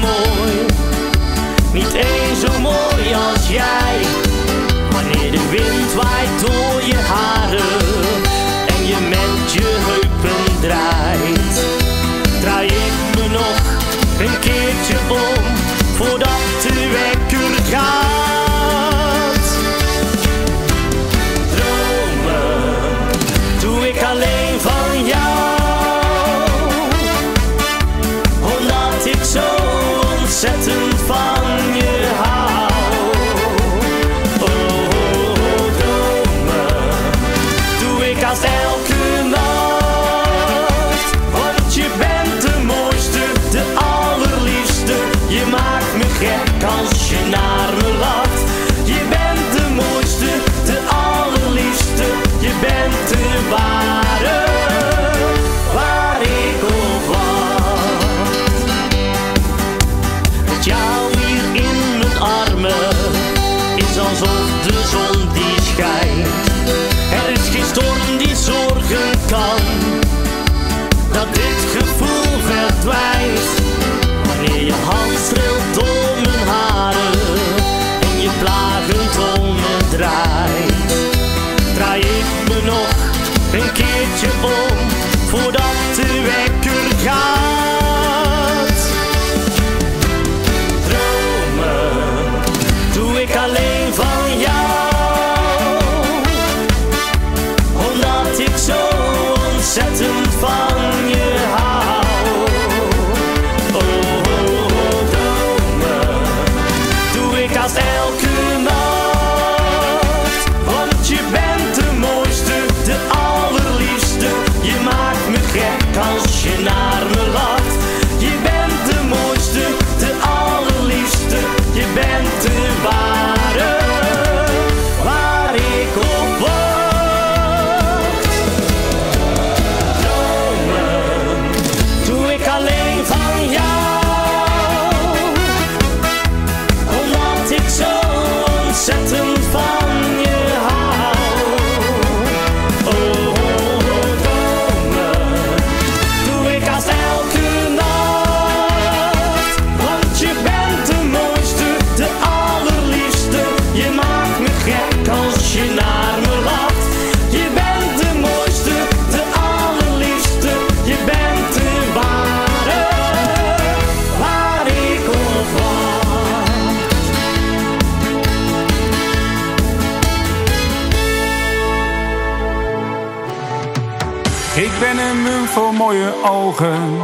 ogen. 176.28 176.98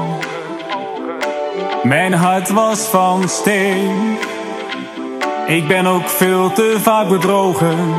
Mijn 1.83 2.13
hart 2.13 2.49
was 2.49 2.81
van 2.81 3.29
steen. 3.29 4.19
Ik 5.47 5.69
ben 5.69 5.87
ook 5.87 6.09
veel 6.09 6.53
te 6.53 6.79
vaak 6.83 7.09
bedrogen. 7.09 7.95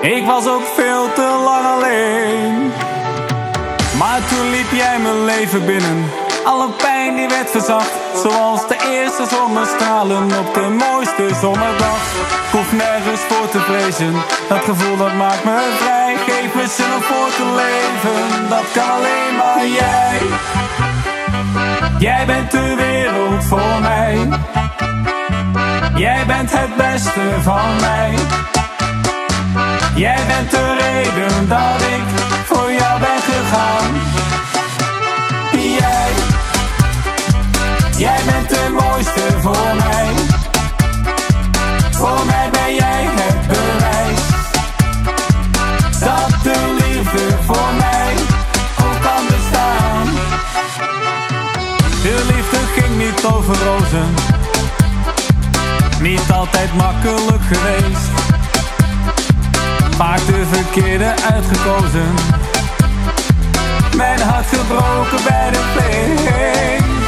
Ik 0.00 0.26
was 0.26 0.48
ook 0.48 0.64
veel 0.74 1.12
te 1.12 1.40
lang 1.44 1.66
alleen. 1.66 2.72
Maar 3.98 4.28
toen 4.28 4.50
liep 4.50 4.70
jij 4.70 4.98
mijn 4.98 5.24
leven 5.24 5.66
binnen. 5.66 6.10
Alle 6.44 6.68
pijn 6.70 7.16
die 7.16 7.28
werd 7.28 7.50
verzacht. 7.50 8.01
Zoals 8.14 8.68
de 8.68 8.76
eerste 8.90 9.26
zonnestralen 9.30 10.24
op 10.38 10.54
de 10.54 10.68
mooiste 10.68 11.34
zomerdag. 11.40 12.02
Ik 12.46 12.50
hoef 12.50 12.72
nergens 12.72 13.20
voor 13.20 13.48
te 13.48 13.60
vrezen. 13.60 14.12
Dat 14.48 14.64
gevoel 14.64 14.96
dat 14.96 15.14
maakt 15.14 15.44
me 15.44 15.76
vrij. 15.80 16.16
Geef 16.16 16.54
me 16.54 16.66
zin 16.68 16.94
om 16.94 17.02
voor 17.02 17.30
te 17.36 17.46
leven. 17.62 18.48
Dat 18.48 18.64
kan 18.74 18.90
alleen 18.90 19.36
maar 19.36 19.66
jij. 19.66 20.18
Jij 21.98 22.26
bent 22.26 22.50
de 22.50 22.74
wereld 22.74 23.44
voor 23.44 23.80
mij. 23.80 24.28
Jij 25.94 26.26
bent 26.26 26.50
het 26.52 26.76
beste 26.76 27.40
van 27.42 27.76
mij. 27.80 28.14
Jij 29.94 30.20
bent 30.26 30.50
de 30.50 30.74
reden 30.74 31.48
dat 31.48 31.80
ik 31.80 32.02
voor 32.44 32.72
jou 32.72 33.00
ben 33.00 33.20
gegaan. 33.22 34.41
Jij 38.02 38.20
bent 38.24 38.48
de 38.48 38.76
mooiste 38.80 39.40
voor 39.40 39.74
mij. 39.76 40.08
Voor 41.90 42.26
mij 42.26 42.50
ben 42.50 42.74
jij 42.74 43.04
het 43.20 43.46
bewijs. 43.46 44.24
Dat 46.00 46.42
de 46.42 46.76
liefde 46.80 47.36
voor 47.46 47.70
mij 47.78 48.12
ook 48.84 49.02
kan 49.02 49.24
bestaan. 49.26 50.06
De 52.02 52.32
liefde 52.34 52.58
ging 52.76 52.96
niet 52.98 53.24
over 53.24 53.56
rozen. 53.64 54.14
Niet 56.00 56.30
altijd 56.32 56.74
makkelijk 56.74 57.42
geweest. 57.52 58.08
Vaak 59.96 60.26
de 60.26 60.46
verkeerde 60.50 61.14
uitgekozen. 61.32 62.14
Mijn 63.96 64.20
hart 64.20 64.46
gebroken 64.46 65.24
bij 65.28 65.50
de 65.50 65.60
pleet. 65.74 67.01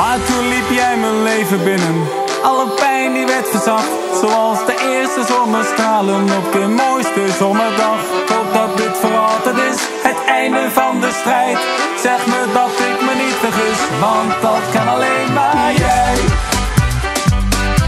Maar 0.00 0.18
toen 0.24 0.48
liep 0.48 0.70
jij 0.70 0.96
mijn 0.96 1.22
leven 1.22 1.64
binnen. 1.64 2.08
Alle 2.42 2.66
pijn 2.68 3.12
die 3.12 3.26
werd 3.26 3.48
verzacht. 3.48 3.90
Zoals 4.20 4.58
de 4.66 4.76
eerste 4.92 5.32
zonnestralen 5.32 6.22
op 6.22 6.52
de 6.52 6.66
mooiste 6.82 7.24
zomerdag. 7.38 8.00
Ik 8.22 8.52
dat 8.52 8.76
dit 8.76 8.96
voor 9.00 9.16
altijd 9.18 9.56
is. 9.56 9.78
Het 10.02 10.16
einde 10.26 10.70
van 10.70 11.00
de 11.00 11.10
strijd. 11.20 11.58
Zeg 12.02 12.26
me 12.26 12.40
dat 12.52 12.72
ik 12.90 12.98
me 13.06 13.14
niet 13.24 13.38
vergis. 13.44 13.80
Want 14.00 14.32
dat 14.42 14.64
kan 14.72 14.88
alleen 14.88 15.32
maar 15.32 15.72
jij. 15.74 16.16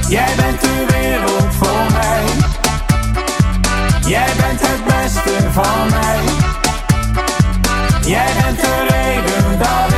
Jij 0.09 0.33
bent 0.37 0.61
de 0.61 0.87
wereld 0.97 1.55
voor 1.61 1.87
mij. 1.93 2.25
Jij 4.07 4.31
bent 4.41 4.61
het 4.69 4.85
beste 4.85 5.51
van 5.51 5.89
mij. 5.91 6.21
Jij 8.05 8.31
bent 8.43 8.61
de 8.61 8.87
reden 8.89 9.59
dat 9.59 9.92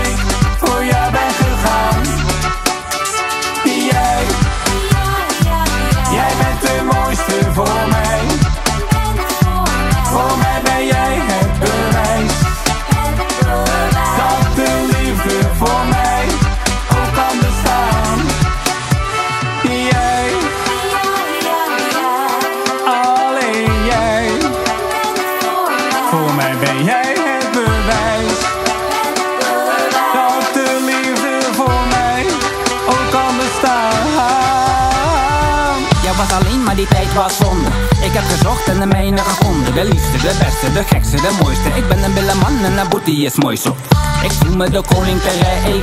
was 37.15 37.37
zonde. 37.37 37.69
Ik 38.03 38.13
heb 38.13 38.25
gezocht 38.25 38.65
en 38.65 38.79
de 38.81 38.87
mijne 38.87 39.19
gevonden. 39.19 39.75
De 39.75 39.85
liefste, 39.85 40.17
de 40.27 40.35
beste, 40.39 40.73
de 40.73 40.85
gekste, 40.85 41.17
de 41.17 41.39
mooiste. 41.43 41.69
Ik 41.69 41.89
ben 41.89 42.05
een 42.05 42.15
billeman 42.15 42.65
en 42.65 42.89
boetie 42.89 43.25
is 43.25 43.35
mooi 43.35 43.57
zo. 43.57 43.77
Ik 44.23 44.33
voel 44.33 44.57
me 44.57 44.71
de 44.71 44.83
koning 44.95 45.21
ter 45.21 45.39
rij, 45.43 45.83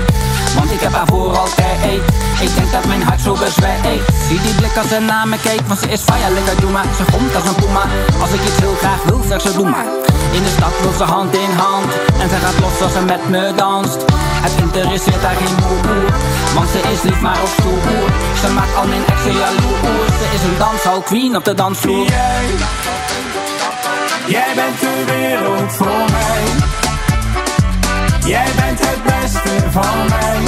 want 0.56 0.72
ik 0.72 0.80
heb 0.80 0.94
haar 0.94 1.08
voor 1.08 1.38
altijd. 1.38 2.02
Ik 2.42 2.56
denk 2.56 2.72
dat 2.72 2.86
mijn 2.86 3.04
hart 3.04 3.22
zo 3.22 3.34
bezwijkt. 3.34 4.04
Zie 4.28 4.42
die 4.42 4.54
blik 4.56 4.78
als 4.78 4.88
ze 4.88 5.00
naar 5.00 5.28
me 5.28 5.38
kijkt, 5.38 5.68
want 5.68 5.80
ze 5.80 5.90
is 5.90 6.02
lekker 6.34 6.62
doe 6.62 6.72
maar. 6.72 6.86
Ze 6.98 7.04
komt 7.12 7.36
als 7.36 7.44
een 7.44 7.56
puma. 7.56 7.84
Als 8.22 8.32
ik 8.32 8.42
iets 8.42 8.60
heel 8.60 8.76
graag 8.76 9.04
wil, 9.04 9.22
zeg 9.28 9.42
ze 9.42 9.54
doe 9.54 9.70
maar. 9.70 10.01
In 10.32 10.44
de 10.44 10.54
stad 10.58 10.74
wil 10.82 10.94
ze 10.98 11.04
hand 11.04 11.36
in 11.36 11.52
hand. 11.58 11.92
En 12.22 12.30
ze 12.30 12.36
gaat 12.36 12.60
los 12.60 12.82
als 12.82 12.94
ze 12.94 13.02
met 13.02 13.30
me 13.30 13.54
danst. 13.56 14.00
Het 14.46 14.52
interesseert 14.62 15.24
haar 15.24 15.36
geen 15.36 15.56
moer 15.62 16.06
Want 16.56 16.70
ze 16.70 16.80
is 16.94 17.02
lief 17.02 17.22
maar 17.22 17.38
ook 17.42 17.54
stoer 17.60 18.10
Ze 18.42 18.52
maakt 18.54 18.76
al 18.76 18.88
mijn 18.88 19.06
exen 19.06 19.34
jaloers 19.34 20.14
Ze 20.20 20.28
is 20.34 20.44
een 20.44 20.58
danshal 20.58 21.02
queen 21.02 21.36
op 21.36 21.46
de 21.46 21.54
dansvloer. 21.54 22.06
Jij, 22.08 22.46
jij 24.28 24.52
bent 24.56 24.80
de 24.80 25.04
wereld 25.06 25.72
voor 25.72 26.06
mij. 26.12 26.44
Jij 28.26 28.48
bent 28.56 28.80
het 28.80 29.04
beste 29.04 29.72
van 29.72 29.98
mij. 30.10 30.40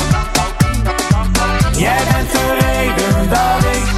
Jij 1.72 2.02
bent 2.12 2.32
de 2.32 2.58
reden 2.60 3.30
dat 3.30 3.64
ik 3.72 3.93